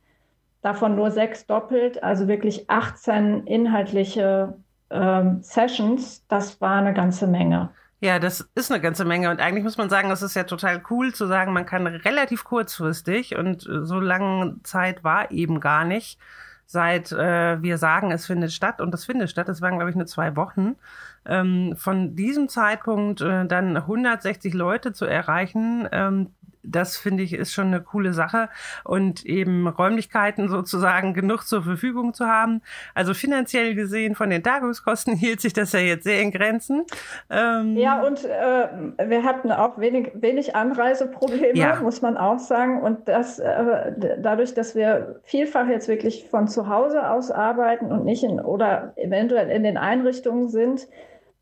Davon 0.63 0.97
nur 0.97 1.11
sechs 1.11 1.47
doppelt, 1.47 2.03
also 2.03 2.27
wirklich 2.27 2.69
18 2.69 3.47
inhaltliche 3.47 4.55
ähm, 4.91 5.43
Sessions, 5.43 6.27
das 6.29 6.61
war 6.61 6.77
eine 6.77 6.95
ganze 6.95 7.27
Menge. 7.27 7.71
Ja, 8.01 8.19
das 8.19 8.49
ist 8.55 8.71
eine 8.71 8.83
ganze 8.83 9.05
Menge. 9.05 9.31
Und 9.31 9.41
eigentlich 9.41 9.65
muss 9.65 9.79
man 9.79 9.89
sagen, 9.89 10.11
das 10.11 10.23
ist 10.23 10.37
ja 10.37 10.45
total 10.45 10.83
cool 10.91 11.15
zu 11.15 11.27
sagen, 11.27 11.53
man 11.53 11.67
kann 11.67 11.87
relativ 11.87 12.45
kurzfristig 12.45 13.37
und 13.37 13.67
äh, 13.67 13.85
so 13.85 13.99
lange 13.99 14.57
Zeit 14.63 15.05
war 15.05 15.31
eben 15.31 15.61
gar 15.61 15.85
nicht, 15.85 16.19
seit 16.67 17.13
äh, 17.13 17.63
wir 17.63 17.79
sagen, 17.79 18.11
es 18.11 18.27
findet 18.27 18.53
statt 18.53 18.81
und 18.81 18.91
das 18.91 19.05
findet 19.05 19.31
statt. 19.31 19.49
Das 19.49 19.63
waren, 19.63 19.77
glaube 19.77 19.91
ich, 19.91 19.97
nur 19.97 20.07
zwei 20.07 20.37
Wochen. 20.37 20.77
Ähm, 21.27 21.75
von 21.77 22.15
diesem 22.17 22.49
Zeitpunkt 22.49 23.21
äh, 23.21 23.47
dann 23.47 23.77
160 23.77 24.55
Leute 24.55 24.93
zu 24.93 25.07
erreichen, 25.07 25.89
ähm, 25.93 26.31
das 26.65 26.97
finde 26.97 27.23
ich 27.23 27.35
ist 27.35 27.53
schon 27.53 27.69
eine 27.69 27.81
coole 27.81 28.13
Sache 28.13 28.49
und 28.85 29.25
eben 29.25 29.69
Räumlichkeiten 29.69 30.49
sozusagen 30.49 31.15
genug 31.15 31.43
zur 31.43 31.63
Verfügung 31.63 32.15
zu 32.15 32.27
haben. 32.27 32.63
Also 32.95 33.15
finanziell 33.15 33.75
gesehen 33.75 34.15
von 34.15 34.31
den 34.31 34.43
Tagungskosten 34.43 35.15
hielt 35.17 35.41
sich 35.41 35.53
das 35.53 35.73
ja 35.73 35.81
jetzt 35.81 36.05
sehr 36.05 36.21
in 36.23 36.31
Grenzen. 36.31 36.85
Ähm 37.31 37.77
ja, 37.77 38.03
und 38.03 38.25
äh, 38.25 39.09
wir 39.09 39.23
hatten 39.23 39.53
auch 39.53 39.79
wenig, 39.79 40.13
wenig 40.15 40.57
Anreiseprobleme, 40.57 41.59
ja. 41.59 41.81
muss 41.81 42.03
man 42.03 42.17
auch 42.17 42.39
sagen. 42.39 42.81
Und 42.81 43.09
das 43.09 43.39
äh, 43.39 43.93
dadurch, 44.19 44.55
dass 44.55 44.75
wir 44.75 45.21
vielfach 45.23 45.69
jetzt 45.69 45.89
wirklich 45.89 46.27
von 46.31 46.49
zu 46.49 46.69
Hause 46.69 47.09
aus 47.09 47.31
arbeiten 47.31 47.87
und 47.87 48.05
nicht 48.05 48.25
in 48.25 48.41
oder 48.41 48.93
eventuell 48.97 49.51
in 49.51 49.63
den 49.63 49.77
Einrichtungen 49.77 50.49
sind, 50.49 50.89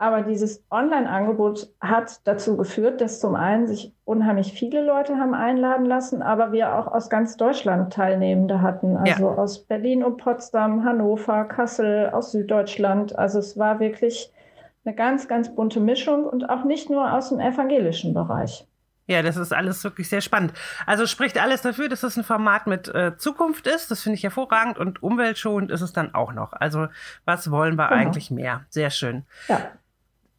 aber 0.02 0.22
dieses 0.22 0.64
Online-Angebot 0.68 1.68
hat 1.80 2.26
dazu 2.26 2.56
geführt, 2.56 3.00
dass 3.00 3.20
zum 3.20 3.36
einen 3.36 3.68
sich 3.68 3.94
unheimlich 4.04 4.52
viele 4.52 4.84
Leute 4.84 5.16
haben 5.16 5.32
einladen 5.32 5.86
lassen, 5.86 6.22
aber 6.22 6.50
wir 6.50 6.74
auch 6.74 6.88
aus 6.88 7.08
ganz 7.08 7.36
Deutschland 7.36 7.92
Teilnehmende 7.92 8.62
hatten. 8.62 8.96
Also 8.96 9.30
ja. 9.30 9.34
aus 9.36 9.64
Berlin 9.64 10.02
und 10.02 10.16
Potsdam, 10.16 10.84
Hannover, 10.84 11.44
Kassel, 11.44 12.10
aus 12.10 12.32
Süddeutschland. 12.32 13.16
Also 13.16 13.38
es 13.38 13.56
war 13.56 13.78
wirklich 13.78 14.32
eine 14.84 14.96
ganz, 14.96 15.28
ganz 15.28 15.54
bunte 15.54 15.78
Mischung 15.78 16.24
und 16.24 16.50
auch 16.50 16.64
nicht 16.64 16.90
nur 16.90 17.12
aus 17.12 17.28
dem 17.28 17.38
evangelischen 17.38 18.12
Bereich. 18.12 18.66
Ja, 19.06 19.22
das 19.22 19.36
ist 19.36 19.52
alles 19.52 19.84
wirklich 19.84 20.08
sehr 20.08 20.20
spannend. 20.20 20.52
Also 20.84 21.06
spricht 21.06 21.40
alles 21.40 21.62
dafür, 21.62 21.88
dass 21.88 22.02
es 22.02 22.16
ein 22.16 22.24
Format 22.24 22.66
mit 22.66 22.92
äh, 22.92 23.16
Zukunft 23.16 23.68
ist. 23.68 23.92
Das 23.92 24.02
finde 24.02 24.16
ich 24.16 24.24
hervorragend 24.24 24.78
und 24.78 25.00
umweltschonend 25.00 25.70
ist 25.70 25.80
es 25.80 25.92
dann 25.92 26.12
auch 26.12 26.32
noch. 26.32 26.54
Also 26.54 26.88
was 27.24 27.52
wollen 27.52 27.76
wir 27.76 27.86
genau. 27.86 28.00
eigentlich 28.00 28.32
mehr? 28.32 28.64
Sehr 28.68 28.90
schön. 28.90 29.26
Ja. 29.46 29.60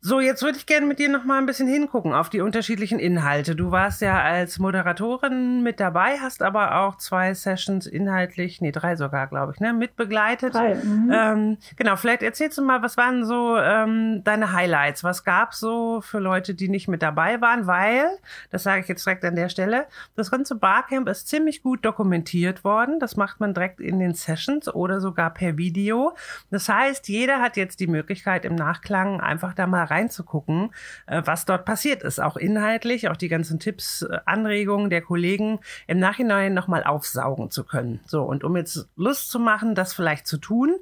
So, 0.06 0.20
jetzt 0.20 0.44
würde 0.44 0.58
ich 0.58 0.66
gerne 0.66 0.86
mit 0.86 1.00
dir 1.00 1.08
noch 1.08 1.24
mal 1.24 1.38
ein 1.38 1.46
bisschen 1.46 1.70
hingucken 1.70 2.12
auf 2.12 2.30
die 2.30 2.42
unterschiedlichen 2.42 3.00
Inhalte. 3.00 3.56
Du 3.56 3.72
warst 3.72 4.02
ja 4.02 4.22
als 4.22 4.60
Moderatorin 4.60 5.64
mit 5.64 5.80
dabei, 5.80 6.18
hast 6.20 6.42
aber 6.42 6.82
auch 6.82 6.98
zwei 6.98 7.34
Sessions 7.34 7.88
inhaltlich, 7.88 8.60
nee, 8.60 8.74
drei 8.74 8.98
sogar, 8.98 9.28
glaube 9.28 9.54
ich, 9.56 9.62
ne, 9.62 9.72
mitbegleitet. 9.72 10.56
Drei, 10.56 10.76
mhm. 10.76 11.10
ähm, 11.10 11.58
genau, 11.78 11.96
vielleicht 11.96 12.22
erzählst 12.22 12.58
du 12.58 12.64
mal, 12.64 12.82
was 12.82 12.98
waren 12.98 13.24
so 13.24 13.58
ähm, 13.58 14.26
deine 14.26 14.52
Highlights? 14.52 15.06
Was 15.06 15.24
gab's 15.24 15.62
so 15.62 16.02
für 16.02 16.20
Leute, 16.20 16.54
die 16.54 16.68
nicht 16.68 16.90
mit 16.90 17.02
dabei 17.02 17.40
waren? 17.40 17.66
Weil, 17.66 18.04
das 18.52 18.64
sage 18.64 18.82
ich 18.82 18.90
jetzt 18.90 19.06
direkt 19.06 19.24
an 19.24 19.38
der 19.38 19.48
Stelle, 19.48 19.86
das 20.18 20.30
ganze 20.30 20.56
Barcamp 20.56 21.08
ist 21.08 21.30
ziemlich 21.30 21.64
gut 21.64 21.86
dokumentiert 21.86 22.66
worden. 22.66 23.00
Das 23.00 23.16
macht 23.16 23.40
man 23.40 23.54
direkt 23.54 23.80
in 23.80 24.00
den 24.00 24.16
Sessions 24.16 24.68
oder 24.68 25.00
sogar 25.00 25.34
per 25.34 25.58
Video. 25.58 26.14
Das 26.52 26.68
heißt, 26.68 27.08
jeder 27.08 27.40
hat 27.40 27.56
jetzt 27.56 27.80
die 27.80 27.88
Möglichkeit 27.88 28.44
im 28.44 28.56
Nachklang 28.56 29.22
einfach 29.22 29.54
da 29.54 29.66
mal 29.66 29.93
reinzugucken, 29.94 30.72
äh, 31.08 31.22
was 31.26 31.46
dort 31.46 31.66
passiert 31.66 32.04
ist. 32.04 32.20
Auch 32.20 32.38
inhaltlich, 32.38 33.10
auch 33.10 33.18
die 33.18 33.30
ganzen 33.30 33.60
Tipps, 33.60 34.02
äh, 34.02 34.20
Anregungen 34.26 34.90
der 34.90 35.02
Kollegen 35.02 35.60
im 35.88 36.00
Nachhinein 36.00 36.54
nochmal 36.54 36.84
aufsaugen 36.84 37.52
zu 37.52 37.64
können. 37.64 38.00
So, 38.06 38.24
und 38.24 38.44
um 38.44 38.58
jetzt 38.58 38.90
Lust 38.96 39.30
zu 39.30 39.40
machen, 39.40 39.76
das 39.76 39.94
vielleicht 39.94 40.28
zu 40.28 40.38
tun, 40.38 40.76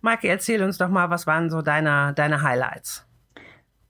Maike, 0.00 0.28
erzähl 0.28 0.62
uns 0.62 0.78
doch 0.78 0.88
mal, 0.88 1.10
was 1.10 1.26
waren 1.26 1.50
so 1.50 1.62
deine, 1.62 2.12
deine 2.14 2.42
Highlights? 2.42 3.07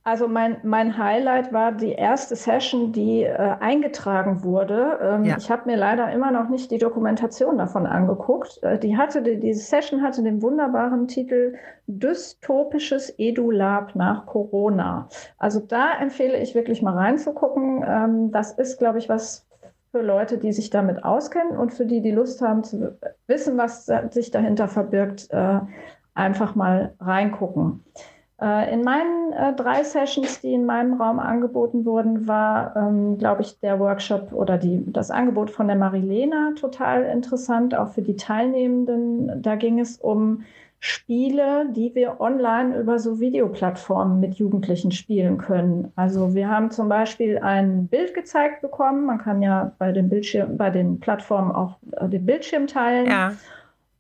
Also 0.09 0.27
mein, 0.27 0.57
mein 0.63 0.97
Highlight 0.97 1.53
war 1.53 1.71
die 1.71 1.93
erste 1.93 2.35
Session, 2.35 2.93
die 2.93 3.25
äh, 3.25 3.57
eingetragen 3.61 4.43
wurde. 4.43 4.99
Ähm, 5.03 5.25
ja. 5.27 5.37
Ich 5.37 5.51
habe 5.51 5.67
mir 5.67 5.77
leider 5.77 6.11
immer 6.13 6.31
noch 6.31 6.49
nicht 6.49 6.71
die 6.71 6.79
Dokumentation 6.79 7.59
davon 7.59 7.85
angeguckt. 7.85 8.59
Äh, 8.63 8.79
die 8.79 8.97
hatte, 8.97 9.21
die, 9.21 9.39
diese 9.39 9.61
Session 9.61 10.01
hatte 10.01 10.23
den 10.23 10.41
wunderbaren 10.41 11.09
Titel 11.09 11.57
Dystopisches 11.89 13.13
EduLab 13.19 13.97
nach 13.97 14.25
Corona. 14.25 15.11
Also 15.37 15.61
da 15.61 15.99
empfehle 16.01 16.39
ich 16.39 16.55
wirklich 16.55 16.81
mal 16.81 16.95
reinzugucken. 16.95 17.85
Ähm, 17.87 18.33
das 18.33 18.53
ist, 18.53 18.79
glaube 18.79 18.97
ich, 18.97 19.11
was 19.11 19.47
für 19.93 20.01
Leute, 20.01 20.39
die 20.39 20.55
sich 20.55 20.71
damit 20.71 21.05
auskennen 21.05 21.55
und 21.55 21.75
für 21.75 21.85
die, 21.85 22.01
die 22.01 22.13
Lust 22.13 22.41
haben 22.41 22.65
zu 22.65 22.97
wissen, 23.27 23.59
was 23.59 23.85
sich 24.09 24.31
dahinter 24.31 24.69
verbirgt, 24.69 25.29
äh, 25.33 25.61
einfach 26.15 26.55
mal 26.55 26.95
reingucken. 26.99 27.85
Äh, 28.41 28.73
in 28.73 28.83
meinen 28.83 29.33
äh, 29.33 29.53
drei 29.55 29.83
Sessions, 29.83 30.41
die 30.41 30.53
in 30.53 30.65
meinem 30.65 31.01
Raum 31.01 31.19
angeboten 31.19 31.85
wurden, 31.85 32.29
war, 32.29 32.77
ähm, 32.77 33.19
glaube 33.19 33.43
ich, 33.43 33.59
der 33.61 33.81
Workshop 33.81 34.33
oder 34.33 34.59
die, 34.59 34.85
das 34.93 35.11
Angebot 35.11 35.51
von 35.51 35.67
der 35.67 35.77
Marilena 35.77 36.53
total 36.59 37.05
interessant, 37.05 37.75
auch 37.75 37.89
für 37.89 38.03
die 38.03 38.17
Teilnehmenden. 38.17 39.43
Da 39.43 39.57
ging 39.57 39.81
es 39.81 39.97
um 39.97 40.45
Spiele, 40.81 41.67
die 41.73 41.97
wir 41.97 42.21
online 42.21 42.79
über 42.79 43.01
so 43.01 43.19
Videoplattformen 43.19 44.21
mit 44.21 44.35
Jugendlichen 44.35 44.93
spielen 44.93 45.39
können. 45.39 45.91
Also 45.97 46.35
wir 46.35 46.49
haben 46.49 46.71
zum 46.71 46.89
Beispiel 46.89 47.39
ein 47.39 47.89
Bild 47.89 48.15
gezeigt 48.15 48.63
bekommen. 48.63 49.05
Man 49.05 49.19
kann 49.19 49.43
ja 49.43 49.73
bei 49.79 49.91
den 49.91 50.09
Bildschirm, 50.09 50.57
bei 50.57 50.71
den 50.71 51.01
Plattformen 51.01 51.51
auch 51.51 51.79
äh, 51.97 52.09
den 52.09 52.25
Bildschirm 52.25 52.69
teilen. 52.69 53.09
Ja. 53.09 53.33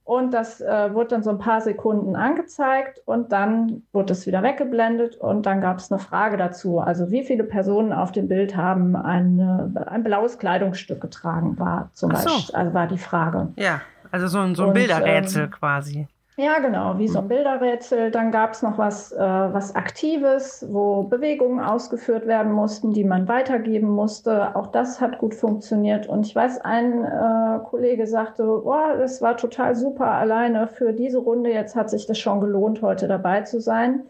Und 0.08 0.32
das 0.32 0.62
äh, 0.62 0.94
wurde 0.94 1.08
dann 1.08 1.22
so 1.22 1.28
ein 1.28 1.38
paar 1.38 1.60
Sekunden 1.60 2.16
angezeigt 2.16 3.02
und 3.04 3.30
dann 3.30 3.82
wurde 3.92 4.14
es 4.14 4.26
wieder 4.26 4.42
weggeblendet 4.42 5.16
und 5.16 5.44
dann 5.44 5.60
gab 5.60 5.80
es 5.80 5.92
eine 5.92 5.98
Frage 5.98 6.38
dazu. 6.38 6.78
Also 6.80 7.10
wie 7.10 7.24
viele 7.24 7.44
Personen 7.44 7.92
auf 7.92 8.10
dem 8.10 8.26
Bild 8.26 8.56
haben 8.56 8.96
eine, 8.96 9.70
ein 9.86 10.02
blaues 10.02 10.38
Kleidungsstück 10.38 11.02
getragen, 11.02 11.58
war 11.58 11.90
zum 11.92 12.16
so. 12.16 12.24
Beispiel, 12.24 12.54
also 12.54 12.72
war 12.72 12.86
die 12.86 12.96
Frage. 12.96 13.48
Ja, 13.56 13.82
also 14.10 14.28
so 14.28 14.38
ein, 14.38 14.54
so 14.54 14.62
ein 14.62 14.68
und, 14.68 14.74
Bilderrätsel 14.76 15.44
ähm, 15.44 15.50
quasi. 15.50 16.08
Ja, 16.40 16.60
genau, 16.60 16.96
wie 16.98 17.08
so 17.08 17.18
ein 17.18 17.26
Bilderrätsel. 17.26 18.12
Dann 18.12 18.30
gab 18.30 18.52
es 18.52 18.62
noch 18.62 18.78
was, 18.78 19.10
äh, 19.10 19.18
was 19.18 19.74
Aktives, 19.74 20.64
wo 20.70 21.02
Bewegungen 21.02 21.58
ausgeführt 21.58 22.28
werden 22.28 22.52
mussten, 22.52 22.92
die 22.92 23.02
man 23.02 23.26
weitergeben 23.26 23.88
musste. 23.88 24.54
Auch 24.54 24.68
das 24.68 25.00
hat 25.00 25.18
gut 25.18 25.34
funktioniert. 25.34 26.06
Und 26.06 26.24
ich 26.26 26.36
weiß, 26.36 26.60
ein 26.60 27.04
äh, 27.04 27.58
Kollege 27.64 28.06
sagte, 28.06 28.44
boah, 28.44 28.94
das 28.96 29.20
war 29.20 29.36
total 29.36 29.74
super 29.74 30.12
alleine 30.12 30.68
für 30.68 30.92
diese 30.92 31.18
Runde. 31.18 31.50
Jetzt 31.50 31.74
hat 31.74 31.90
sich 31.90 32.06
das 32.06 32.20
schon 32.20 32.40
gelohnt, 32.40 32.82
heute 32.82 33.08
dabei 33.08 33.40
zu 33.40 33.60
sein. 33.60 34.04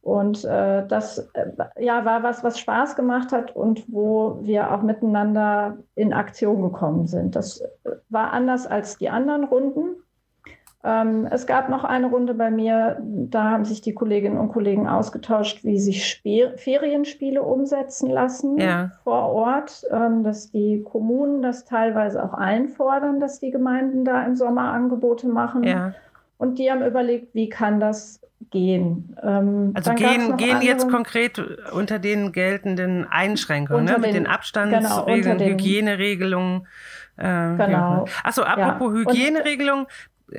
Und 0.00 0.44
äh, 0.44 0.84
das 0.88 1.30
äh, 1.34 1.46
ja, 1.78 2.04
war 2.04 2.24
was, 2.24 2.42
was 2.42 2.58
Spaß 2.58 2.96
gemacht 2.96 3.30
hat 3.30 3.54
und 3.54 3.84
wo 3.86 4.36
wir 4.40 4.72
auch 4.72 4.82
miteinander 4.82 5.78
in 5.94 6.12
Aktion 6.12 6.60
gekommen 6.60 7.06
sind. 7.06 7.36
Das 7.36 7.60
äh, 7.60 7.90
war 8.08 8.32
anders 8.32 8.66
als 8.66 8.98
die 8.98 9.10
anderen 9.10 9.44
Runden. 9.44 10.02
Ähm, 10.84 11.28
es 11.30 11.46
gab 11.46 11.68
noch 11.68 11.84
eine 11.84 12.08
Runde 12.08 12.34
bei 12.34 12.50
mir, 12.50 12.98
da 13.00 13.50
haben 13.50 13.64
sich 13.64 13.82
die 13.82 13.94
Kolleginnen 13.94 14.36
und 14.36 14.48
Kollegen 14.48 14.88
ausgetauscht, 14.88 15.62
wie 15.62 15.78
sich 15.78 16.06
Spe 16.08 16.54
Ferienspiele 16.56 17.40
umsetzen 17.40 18.10
lassen 18.10 18.58
ja. 18.58 18.90
vor 19.04 19.28
Ort, 19.32 19.84
ähm, 19.92 20.24
dass 20.24 20.50
die 20.50 20.82
Kommunen 20.82 21.40
das 21.40 21.64
teilweise 21.64 22.22
auch 22.24 22.34
einfordern, 22.34 23.20
dass 23.20 23.38
die 23.38 23.52
Gemeinden 23.52 24.04
da 24.04 24.24
im 24.24 24.34
Sommer 24.34 24.72
Angebote 24.72 25.28
machen. 25.28 25.62
Ja. 25.62 25.94
Und 26.36 26.58
die 26.58 26.68
haben 26.68 26.84
überlegt, 26.84 27.32
wie 27.32 27.48
kann 27.48 27.78
das 27.78 28.20
gehen. 28.50 29.16
Ähm, 29.22 29.72
also 29.74 29.94
gehen, 29.94 30.36
gehen 30.36 30.62
jetzt 30.62 30.88
konkret 30.88 31.38
unter 31.72 32.00
den 32.00 32.32
geltenden 32.32 33.06
Einschränkungen, 33.08 33.84
ne? 33.84 33.98
mit 34.00 34.14
den, 34.14 34.26
Abstandsregeln, 34.26 35.38
genau, 35.38 35.50
Hygieneregelungen. 35.50 36.66
Äh, 37.16 37.56
genau. 37.56 38.06
Achso, 38.24 38.42
apropos 38.42 38.92
ja. 38.92 38.98
Hygieneregelung, 39.00 39.86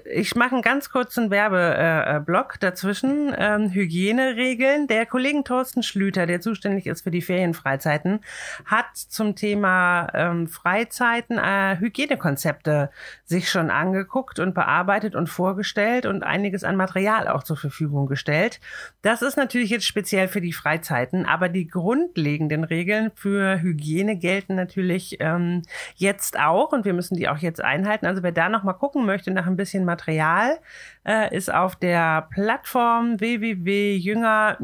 ich 0.05 0.35
mache 0.35 0.53
einen 0.53 0.61
ganz 0.61 0.89
kurzen 0.89 1.29
Werbeblock 1.29 2.59
dazwischen. 2.59 3.33
Ähm, 3.37 3.71
Hygieneregeln. 3.71 4.87
Der 4.87 5.05
Kollegen 5.05 5.43
Thorsten 5.43 5.83
Schlüter, 5.83 6.25
der 6.25 6.41
zuständig 6.41 6.87
ist 6.87 7.01
für 7.01 7.11
die 7.11 7.21
Ferienfreizeiten, 7.21 8.21
hat 8.65 8.95
zum 8.95 9.35
Thema 9.35 10.07
ähm, 10.13 10.47
Freizeiten 10.47 11.37
äh, 11.37 11.77
Hygienekonzepte 11.79 12.89
sich 13.25 13.49
schon 13.49 13.69
angeguckt 13.69 14.39
und 14.39 14.53
bearbeitet 14.53 15.15
und 15.15 15.27
vorgestellt 15.27 16.05
und 16.05 16.23
einiges 16.23 16.63
an 16.63 16.75
Material 16.75 17.27
auch 17.27 17.43
zur 17.43 17.57
Verfügung 17.57 18.07
gestellt. 18.07 18.59
Das 19.01 19.21
ist 19.21 19.37
natürlich 19.37 19.69
jetzt 19.69 19.85
speziell 19.85 20.27
für 20.27 20.41
die 20.41 20.53
Freizeiten, 20.53 21.25
aber 21.25 21.49
die 21.49 21.67
grundlegenden 21.67 22.63
Regeln 22.63 23.11
für 23.15 23.61
Hygiene 23.61 24.15
gelten 24.17 24.55
natürlich 24.55 25.17
ähm, 25.19 25.63
jetzt 25.95 26.39
auch 26.39 26.71
und 26.71 26.85
wir 26.85 26.93
müssen 26.93 27.15
die 27.15 27.29
auch 27.29 27.37
jetzt 27.37 27.61
einhalten. 27.63 28.05
Also 28.05 28.23
wer 28.23 28.31
da 28.31 28.49
noch 28.49 28.63
mal 28.63 28.73
gucken 28.73 29.05
möchte 29.05 29.31
nach 29.31 29.47
ein 29.47 29.55
bisschen 29.55 29.82
Material, 29.85 30.57
äh, 31.05 31.35
ist 31.35 31.53
auf 31.53 31.75
der 31.75 32.27
Plattform 32.31 33.19
www.jünger- 33.19 34.57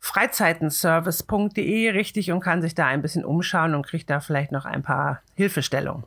freizeitenservice.de 0.00 1.90
richtig 1.90 2.30
und 2.30 2.40
kann 2.40 2.62
sich 2.62 2.74
da 2.74 2.86
ein 2.86 3.02
bisschen 3.02 3.24
umschauen 3.24 3.74
und 3.74 3.86
kriegt 3.86 4.08
da 4.08 4.20
vielleicht 4.20 4.52
noch 4.52 4.64
ein 4.64 4.82
paar 4.82 5.22
Hilfestellungen. 5.34 6.04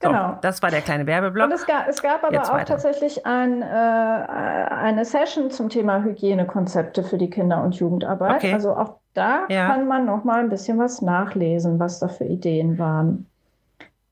Genau. 0.00 0.30
So, 0.30 0.38
das 0.40 0.62
war 0.62 0.70
der 0.70 0.80
kleine 0.82 1.06
Werbeblock. 1.06 1.46
Und 1.46 1.52
es 1.52 1.66
gab, 1.66 1.88
es 1.88 2.02
gab 2.02 2.22
aber 2.24 2.34
Jetzt 2.34 2.48
auch 2.48 2.54
weiter. 2.54 2.74
tatsächlich 2.74 3.26
ein, 3.26 3.62
äh, 3.62 3.64
eine 3.64 5.04
Session 5.04 5.50
zum 5.50 5.68
Thema 5.68 6.02
Hygienekonzepte 6.02 7.02
für 7.02 7.18
die 7.18 7.30
Kinder- 7.30 7.62
und 7.62 7.74
Jugendarbeit. 7.76 8.36
Okay. 8.36 8.52
Also 8.52 8.76
auch 8.76 8.98
da 9.14 9.46
ja. 9.48 9.68
kann 9.68 9.86
man 9.86 10.04
noch 10.04 10.24
mal 10.24 10.40
ein 10.40 10.48
bisschen 10.48 10.78
was 10.78 11.02
nachlesen, 11.02 11.78
was 11.78 12.00
da 12.00 12.08
für 12.08 12.24
Ideen 12.24 12.78
waren. 12.78 13.26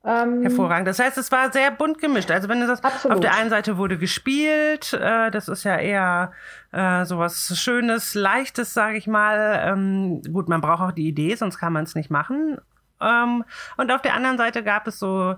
Ähm, 0.04 0.42
Hervorragend. 0.42 0.88
Das 0.88 0.98
heißt, 0.98 1.16
es 1.16 1.30
war 1.30 1.52
sehr 1.52 1.70
bunt 1.70 1.98
gemischt. 1.98 2.30
Also 2.30 2.48
wenn 2.48 2.60
du 2.60 2.66
sagst, 2.66 2.84
absolut. 2.84 3.16
auf 3.16 3.20
der 3.20 3.34
einen 3.34 3.50
Seite 3.50 3.76
wurde 3.76 3.98
gespielt, 3.98 4.92
äh, 4.94 5.30
das 5.30 5.48
ist 5.48 5.62
ja 5.62 5.76
eher 5.76 6.32
äh, 6.72 7.04
sowas 7.04 7.56
Schönes, 7.56 8.14
Leichtes, 8.14 8.74
sage 8.74 8.96
ich 8.96 9.06
mal. 9.06 9.62
Ähm, 9.64 10.22
gut, 10.32 10.48
man 10.48 10.60
braucht 10.60 10.80
auch 10.80 10.92
die 10.92 11.06
Idee, 11.06 11.34
sonst 11.36 11.58
kann 11.58 11.72
man 11.72 11.84
es 11.84 11.94
nicht 11.94 12.10
machen. 12.10 12.58
Ähm, 13.00 13.44
und 13.76 13.92
auf 13.92 14.02
der 14.02 14.14
anderen 14.14 14.38
Seite 14.38 14.64
gab 14.64 14.88
es 14.88 14.98
so 14.98 15.36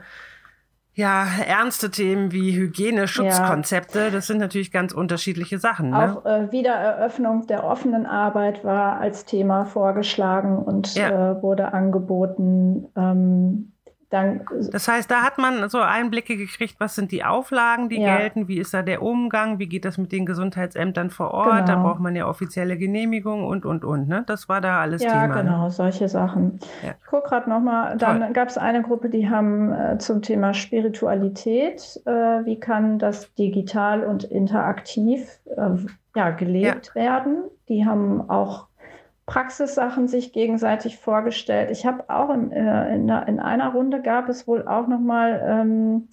ja, 0.94 1.26
ernste 1.44 1.90
Themen 1.90 2.30
wie 2.30 2.54
Hygieneschutzkonzepte, 2.54 3.98
ja. 3.98 4.10
das 4.10 4.28
sind 4.28 4.38
natürlich 4.38 4.70
ganz 4.70 4.92
unterschiedliche 4.92 5.58
Sachen. 5.58 5.90
Ne? 5.90 6.16
Auch 6.16 6.24
äh, 6.24 6.52
Wiedereröffnung 6.52 7.48
der 7.48 7.64
offenen 7.64 8.06
Arbeit 8.06 8.64
war 8.64 9.00
als 9.00 9.24
Thema 9.24 9.64
vorgeschlagen 9.64 10.56
und 10.56 10.94
ja. 10.94 11.32
äh, 11.32 11.42
wurde 11.42 11.72
angeboten. 11.72 12.86
Ähm, 12.96 13.72
dann, 14.14 14.42
das 14.70 14.86
heißt, 14.86 15.10
da 15.10 15.22
hat 15.22 15.38
man 15.38 15.68
so 15.68 15.80
Einblicke 15.80 16.36
gekriegt, 16.36 16.76
was 16.78 16.94
sind 16.94 17.10
die 17.10 17.24
Auflagen, 17.24 17.88
die 17.88 18.00
ja. 18.00 18.16
gelten, 18.16 18.46
wie 18.46 18.58
ist 18.58 18.72
da 18.72 18.82
der 18.82 19.02
Umgang, 19.02 19.58
wie 19.58 19.66
geht 19.66 19.84
das 19.84 19.98
mit 19.98 20.12
den 20.12 20.24
Gesundheitsämtern 20.24 21.10
vor 21.10 21.32
Ort, 21.32 21.66
genau. 21.66 21.66
da 21.66 21.82
braucht 21.82 22.00
man 22.00 22.14
ja 22.14 22.28
offizielle 22.28 22.78
Genehmigung 22.78 23.44
und, 23.44 23.66
und, 23.66 23.84
und. 23.84 24.08
Ne? 24.08 24.22
Das 24.26 24.48
war 24.48 24.60
da 24.60 24.80
alles 24.80 25.02
ja, 25.02 25.10
Thema. 25.10 25.22
Ja, 25.22 25.28
ne? 25.28 25.42
genau, 25.42 25.64
ne? 25.64 25.70
solche 25.70 26.08
Sachen. 26.08 26.60
Ja. 26.84 26.92
Ich 27.00 27.06
gucke 27.06 27.28
gerade 27.28 27.50
nochmal, 27.50 27.96
dann 27.96 28.32
gab 28.32 28.48
es 28.48 28.56
eine 28.56 28.82
Gruppe, 28.82 29.10
die 29.10 29.28
haben 29.28 29.72
äh, 29.72 29.98
zum 29.98 30.22
Thema 30.22 30.54
Spiritualität, 30.54 32.00
äh, 32.06 32.10
wie 32.10 32.60
kann 32.60 33.00
das 33.00 33.34
digital 33.34 34.04
und 34.04 34.22
interaktiv 34.22 35.40
äh, 35.56 35.70
ja, 36.14 36.30
gelebt 36.30 36.94
werden. 36.94 37.44
Die 37.68 37.84
haben 37.84 38.30
auch 38.30 38.68
Praxissachen 39.26 40.06
sich 40.06 40.32
gegenseitig 40.32 40.98
vorgestellt. 40.98 41.70
Ich 41.70 41.86
habe 41.86 42.04
auch 42.08 42.30
in, 42.30 42.52
äh, 42.52 42.94
in, 42.94 43.08
in, 43.08 43.40
einer 43.40 43.72
Runde 43.72 44.02
gab 44.02 44.28
es 44.28 44.46
wohl 44.46 44.66
auch 44.68 44.86
nochmal 44.86 45.42
ähm, 45.46 46.08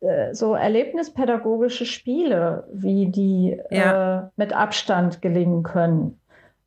äh, 0.00 0.32
so 0.32 0.54
erlebnispädagogische 0.54 1.86
Spiele, 1.86 2.68
wie 2.72 3.06
die 3.06 3.60
ja. 3.70 4.18
äh, 4.18 4.22
mit 4.36 4.52
Abstand 4.52 5.22
gelingen 5.22 5.64
können. 5.64 6.20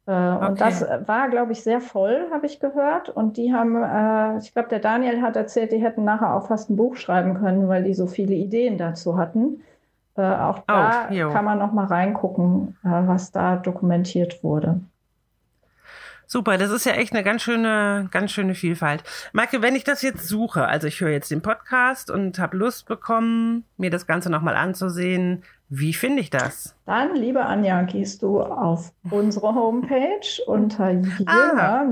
Äh, 0.06 0.12
okay. 0.12 0.48
Und 0.48 0.62
das 0.62 0.86
war, 1.06 1.30
glaube 1.30 1.54
ich, 1.54 1.64
sehr 1.64 1.80
voll, 1.80 2.28
habe 2.32 2.46
ich 2.46 2.60
gehört. 2.60 3.08
Und 3.08 3.38
die 3.38 3.54
haben, 3.54 3.82
äh, 3.82 4.40
ich 4.40 4.54
glaube, 4.54 4.68
der 4.68 4.80
Daniel 4.80 5.22
hat 5.22 5.38
erzählt, 5.38 5.72
die 5.72 5.82
hätten 5.82 6.04
nachher 6.04 6.36
auch 6.36 6.48
fast 6.48 6.70
ein 6.70 6.76
Buch 6.76 6.98
schreiben 6.98 7.36
können, 7.36 7.70
weil 7.70 7.84
die 7.84 7.94
so 7.94 8.08
viele 8.08 8.36
Ideen 8.36 8.78
dazu 8.78 9.18
hatten. 9.18 9.62
Äh, 10.18 10.22
auch 10.24 10.60
da 10.68 11.10
oh, 11.10 11.32
kann 11.32 11.46
man 11.46 11.58
noch 11.58 11.72
mal 11.72 11.86
reingucken, 11.86 12.78
was 12.84 13.32
da 13.32 13.56
dokumentiert 13.56 14.44
wurde. 14.44 14.82
Super, 16.28 16.58
das 16.58 16.72
ist 16.72 16.86
ja 16.86 16.94
echt 16.94 17.14
eine 17.14 17.24
ganz 17.24 17.42
schöne, 17.42 18.08
ganz 18.12 18.32
schöne 18.32 18.56
Vielfalt. 18.56 19.04
Marke, 19.34 19.62
wenn 19.62 19.76
ich 19.76 19.84
das 19.84 20.02
jetzt 20.02 20.28
suche, 20.28 20.66
also 20.68 20.88
ich 20.88 21.00
höre 21.02 21.12
jetzt 21.12 21.32
den 21.32 21.42
Podcast 21.42 22.10
und 22.10 22.40
habe 22.40 22.58
Lust 22.58 22.88
bekommen, 22.88 23.66
mir 23.78 23.90
das 23.90 24.08
Ganze 24.08 24.30
nochmal 24.30 24.56
anzusehen, 24.56 25.44
wie 25.70 25.94
finde 25.94 26.22
ich 26.22 26.30
das? 26.30 26.76
Dann, 26.86 27.16
liebe 27.16 27.44
Anja, 27.44 27.82
gehst 27.82 28.22
du 28.22 28.42
auf 28.42 28.92
unsere 29.10 29.56
Homepage 29.56 30.44
unter 30.46 30.86
ah. 31.26 31.86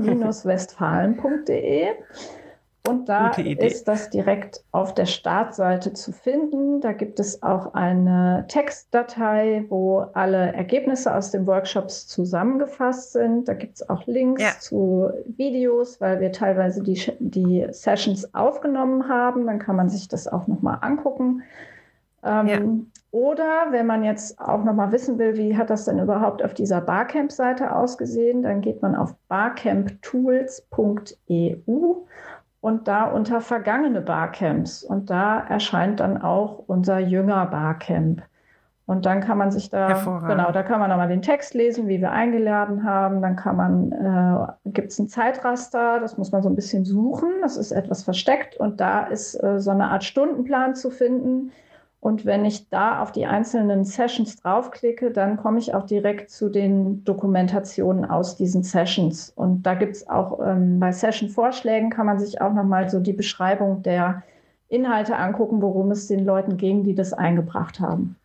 Und 2.88 3.08
da 3.08 3.30
ist 3.30 3.86
das 3.86 4.10
direkt 4.10 4.64
auf 4.72 4.92
der 4.92 5.06
Startseite 5.06 5.92
zu 5.92 6.10
finden. 6.10 6.80
Da 6.80 6.92
gibt 6.92 7.20
es 7.20 7.40
auch 7.40 7.74
eine 7.74 8.44
Textdatei, 8.48 9.66
wo 9.68 10.00
alle 10.14 10.52
Ergebnisse 10.52 11.14
aus 11.14 11.30
den 11.30 11.46
Workshops 11.46 12.08
zusammengefasst 12.08 13.12
sind. 13.12 13.46
Da 13.46 13.54
gibt 13.54 13.76
es 13.76 13.88
auch 13.88 14.04
Links 14.06 14.42
ja. 14.42 14.50
zu 14.58 15.10
Videos, 15.36 16.00
weil 16.00 16.18
wir 16.18 16.32
teilweise 16.32 16.82
die, 16.82 17.00
die 17.20 17.68
Sessions 17.70 18.34
aufgenommen 18.34 19.08
haben. 19.08 19.46
Dann 19.46 19.60
kann 19.60 19.76
man 19.76 19.88
sich 19.88 20.08
das 20.08 20.26
auch 20.26 20.48
nochmal 20.48 20.78
angucken. 20.80 21.42
Ähm, 22.24 22.46
ja. 22.48 22.60
Oder 23.12 23.66
wenn 23.70 23.86
man 23.86 24.02
jetzt 24.02 24.40
auch 24.40 24.64
nochmal 24.64 24.90
wissen 24.90 25.20
will, 25.20 25.36
wie 25.36 25.56
hat 25.56 25.70
das 25.70 25.84
denn 25.84 26.00
überhaupt 26.00 26.42
auf 26.42 26.52
dieser 26.52 26.80
Barcamp-Seite 26.80 27.76
ausgesehen, 27.76 28.42
dann 28.42 28.60
geht 28.60 28.82
man 28.82 28.96
auf 28.96 29.14
barcamptools.eu 29.28 31.94
und 32.62 32.86
da 32.86 33.06
unter 33.06 33.40
vergangene 33.40 34.00
Barcamps. 34.00 34.84
Und 34.84 35.10
da 35.10 35.40
erscheint 35.40 35.98
dann 35.98 36.22
auch 36.22 36.62
unser 36.68 37.00
Jünger 37.00 37.44
Barcamp. 37.46 38.22
Und 38.86 39.04
dann 39.04 39.20
kann 39.20 39.36
man 39.36 39.50
sich 39.50 39.68
da, 39.68 39.88
genau, 40.26 40.52
da 40.52 40.62
kann 40.62 40.78
man 40.78 40.88
nochmal 40.88 41.08
den 41.08 41.22
Text 41.22 41.54
lesen, 41.54 41.88
wie 41.88 42.00
wir 42.00 42.12
eingeladen 42.12 42.84
haben. 42.84 43.20
Dann 43.20 43.34
kann 43.34 43.56
man, 43.56 43.92
äh, 43.92 44.70
gibt 44.70 44.92
es 44.92 44.98
ein 45.00 45.08
Zeitraster, 45.08 45.98
das 46.00 46.16
muss 46.18 46.30
man 46.30 46.42
so 46.42 46.48
ein 46.48 46.54
bisschen 46.54 46.84
suchen. 46.84 47.30
Das 47.42 47.56
ist 47.56 47.72
etwas 47.72 48.04
versteckt 48.04 48.56
und 48.56 48.80
da 48.80 49.04
ist 49.04 49.34
äh, 49.42 49.58
so 49.58 49.72
eine 49.72 49.90
Art 49.90 50.04
Stundenplan 50.04 50.76
zu 50.76 50.90
finden 50.90 51.50
und 52.02 52.26
wenn 52.26 52.44
ich 52.44 52.68
da 52.68 53.00
auf 53.00 53.12
die 53.12 53.26
einzelnen 53.26 53.84
Sessions 53.84 54.34
draufklicke, 54.34 55.12
dann 55.12 55.36
komme 55.36 55.60
ich 55.60 55.72
auch 55.72 55.86
direkt 55.86 56.30
zu 56.30 56.48
den 56.48 57.04
Dokumentationen 57.04 58.04
aus 58.04 58.34
diesen 58.34 58.64
Sessions. 58.64 59.30
Und 59.30 59.62
da 59.62 59.74
gibt 59.74 59.94
es 59.94 60.08
auch 60.08 60.40
ähm, 60.44 60.80
bei 60.80 60.90
Session-Vorschlägen 60.90 61.90
kann 61.90 62.06
man 62.06 62.18
sich 62.18 62.40
auch 62.40 62.52
nochmal 62.52 62.90
so 62.90 62.98
die 62.98 63.12
Beschreibung 63.12 63.84
der 63.84 64.24
Inhalte 64.68 65.16
angucken, 65.16 65.62
worum 65.62 65.92
es 65.92 66.08
den 66.08 66.24
Leuten 66.24 66.56
ging, 66.56 66.82
die 66.82 66.96
das 66.96 67.12
eingebracht 67.12 67.78
haben. 67.78 68.16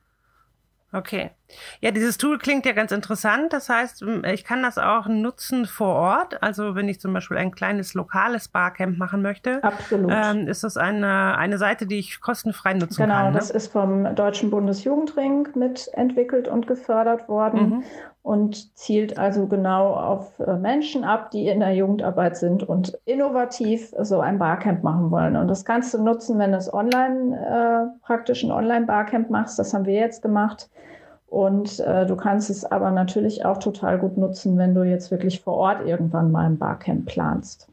Okay. 0.92 1.30
Ja, 1.80 1.92
dieses 1.92 2.18
Tool 2.18 2.38
klingt 2.38 2.66
ja 2.66 2.74
ganz 2.74 2.92
interessant. 2.92 3.54
Das 3.54 3.70
heißt, 3.70 4.04
ich 4.32 4.44
kann 4.44 4.64
das 4.64 4.78
auch 4.78 5.08
nutzen 5.08 5.66
vor 5.66 5.96
Ort. 5.96 6.44
Also 6.44 6.76
wenn 6.76 6.90
ich 6.90 7.00
zum 7.00 7.14
Beispiel 7.14 7.38
ein 7.38 7.52
kleines 7.52 7.94
lokales 7.94 8.48
Barcamp 8.50 8.98
machen 8.98 9.22
möchte, 9.22 9.64
Absolut. 9.64 10.12
Ähm, 10.14 10.48
ist 10.48 10.64
das 10.64 10.78
eine, 10.78 11.38
eine 11.38 11.58
Seite, 11.58 11.86
die 11.86 12.00
ich 12.00 12.20
kostenfrei 12.20 12.74
nutzen 12.74 13.04
genau, 13.04 13.16
kann. 13.16 13.26
Genau, 13.28 13.38
das 13.38 13.50
ist 13.50 13.72
vom 13.72 14.16
Deutschen 14.16 14.50
Bundesjugendring 14.50 15.50
mitentwickelt 15.56 16.48
und 16.48 16.68
gefördert 16.68 17.30
worden 17.30 17.70
mhm. 17.70 17.84
und 18.24 18.78
zielt 18.78 19.18
also 19.18 19.48
genau 19.48 19.94
auf 19.94 20.40
äh, 20.40 20.56
Menschen 20.56 21.04
ab, 21.04 21.32
die 21.32 21.48
in 21.48 21.62
der 21.62 21.74
Jugendarbeit 21.74 22.36
sind 22.36 22.64
und 22.64 22.98
innovativ 23.06 23.94
so 24.02 24.20
ein 24.20 24.38
Barcamp 24.38 24.84
machen 24.84 25.12
wollen. 25.12 25.38
Und 25.38 25.48
das 25.48 25.64
kannst 25.64 25.94
du 25.94 26.04
nutzen, 26.04 26.40
wenn 26.40 26.52
du 26.52 26.58
es 26.58 26.74
online, 26.74 27.38
äh, 27.38 28.06
praktisch 28.06 28.44
ein 28.44 28.52
Online-Barcamp 28.52 29.30
machst. 29.30 29.58
Das 29.60 29.74
haben 29.74 29.86
wir 29.86 29.94
jetzt 29.94 30.22
gemacht 30.22 30.70
und 31.28 31.80
äh, 31.82 32.06
du 32.06 32.16
kannst 32.16 32.50
es 32.50 32.64
aber 32.66 32.92
natürlich 32.92 33.46
auch 33.46 33.58
total 33.58 34.00
gut 34.00 34.18
nutzen, 34.18 34.58
wenn 34.58 34.74
du 34.74 34.84
jetzt 34.84 35.12
wirklich 35.12 35.42
vor 35.42 35.56
Ort 35.56 35.86
irgendwann 35.86 36.32
mal 36.32 36.46
ein 36.46 36.58
Barcamp 36.58 37.06
planst. 37.06 37.68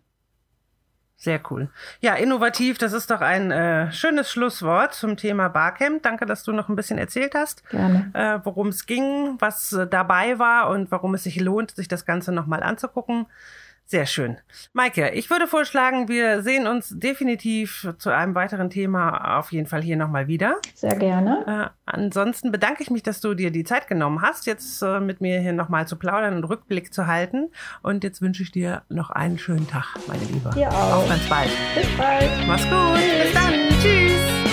Sehr 1.17 1.40
cool. 1.51 1.71
Ja, 2.01 2.14
innovativ, 2.14 2.77
das 2.77 2.93
ist 2.93 3.11
doch 3.11 3.21
ein 3.21 3.51
äh, 3.51 3.90
schönes 3.93 4.31
Schlusswort 4.31 4.93
zum 4.93 5.17
Thema 5.17 5.49
Barcamp. 5.49 6.03
Danke, 6.03 6.27
dass 6.27 6.43
du 6.43 6.53
noch 6.53 6.69
ein 6.69 6.77
bisschen 6.77 6.99
erzählt 6.99 7.35
hast, 7.35 7.67
Gerne. 7.71 8.11
Äh, 8.12 8.40
worum 8.45 8.69
es 8.69 8.85
ging, 8.85 9.37
was 9.38 9.79
dabei 9.90 10.38
war 10.38 10.69
und 10.69 10.90
warum 10.90 11.14
es 11.14 11.23
sich 11.23 11.40
lohnt, 11.40 11.71
sich 11.71 11.88
das 11.88 12.05
Ganze 12.05 12.33
nochmal 12.33 12.62
anzugucken. 12.62 13.27
Sehr 13.87 14.07
schön. 14.07 14.38
Maike, 14.73 15.11
ich 15.11 15.29
würde 15.29 15.47
vorschlagen, 15.47 16.09
wir 16.09 16.42
sehen 16.42 16.66
uns 16.66 16.99
definitiv 16.99 17.87
zu 17.99 18.11
einem 18.11 18.35
weiteren 18.35 18.70
Thema 18.70 19.38
auf 19.38 19.53
jeden 19.53 19.66
Fall 19.66 19.83
hier 19.83 19.97
nochmal 19.97 20.27
wieder. 20.27 20.57
Sehr 20.75 20.97
gerne. 20.97 21.44
Äh, 21.47 21.70
ansonsten 21.85 22.51
bedanke 22.51 22.83
ich 22.83 22.90
mich, 22.90 23.03
dass 23.03 23.20
du 23.20 23.35
dir 23.35 23.51
die 23.51 23.64
Zeit 23.64 23.87
genommen 23.87 24.23
hast, 24.23 24.47
jetzt 24.47 24.81
äh, 24.81 25.01
mit 25.01 25.20
mir 25.20 25.38
hier 25.40 25.53
nochmal 25.53 25.87
zu 25.87 25.97
plaudern 25.97 26.35
und 26.35 26.44
Rückblick 26.44 26.94
zu 26.94 27.07
halten. 27.07 27.51
Und 27.83 28.05
jetzt 28.05 28.23
wünsche 28.23 28.42
ich 28.42 28.53
dir 28.53 28.83
noch 28.88 29.11
einen 29.11 29.38
schönen 29.38 29.68
Tag, 29.68 29.87
meine 30.07 30.25
Liebe. 30.25 30.51
Dir 30.55 30.70
auch. 30.70 31.03
Auf 31.03 31.09
ganz 31.09 31.29
bald. 31.29 31.51
Bis 31.75 31.87
bald. 31.99 32.31
Mach's 32.47 32.64
gut. 32.64 33.01
Bis 33.23 33.35
dann. 33.35 33.53
Tschüss. 33.83 34.44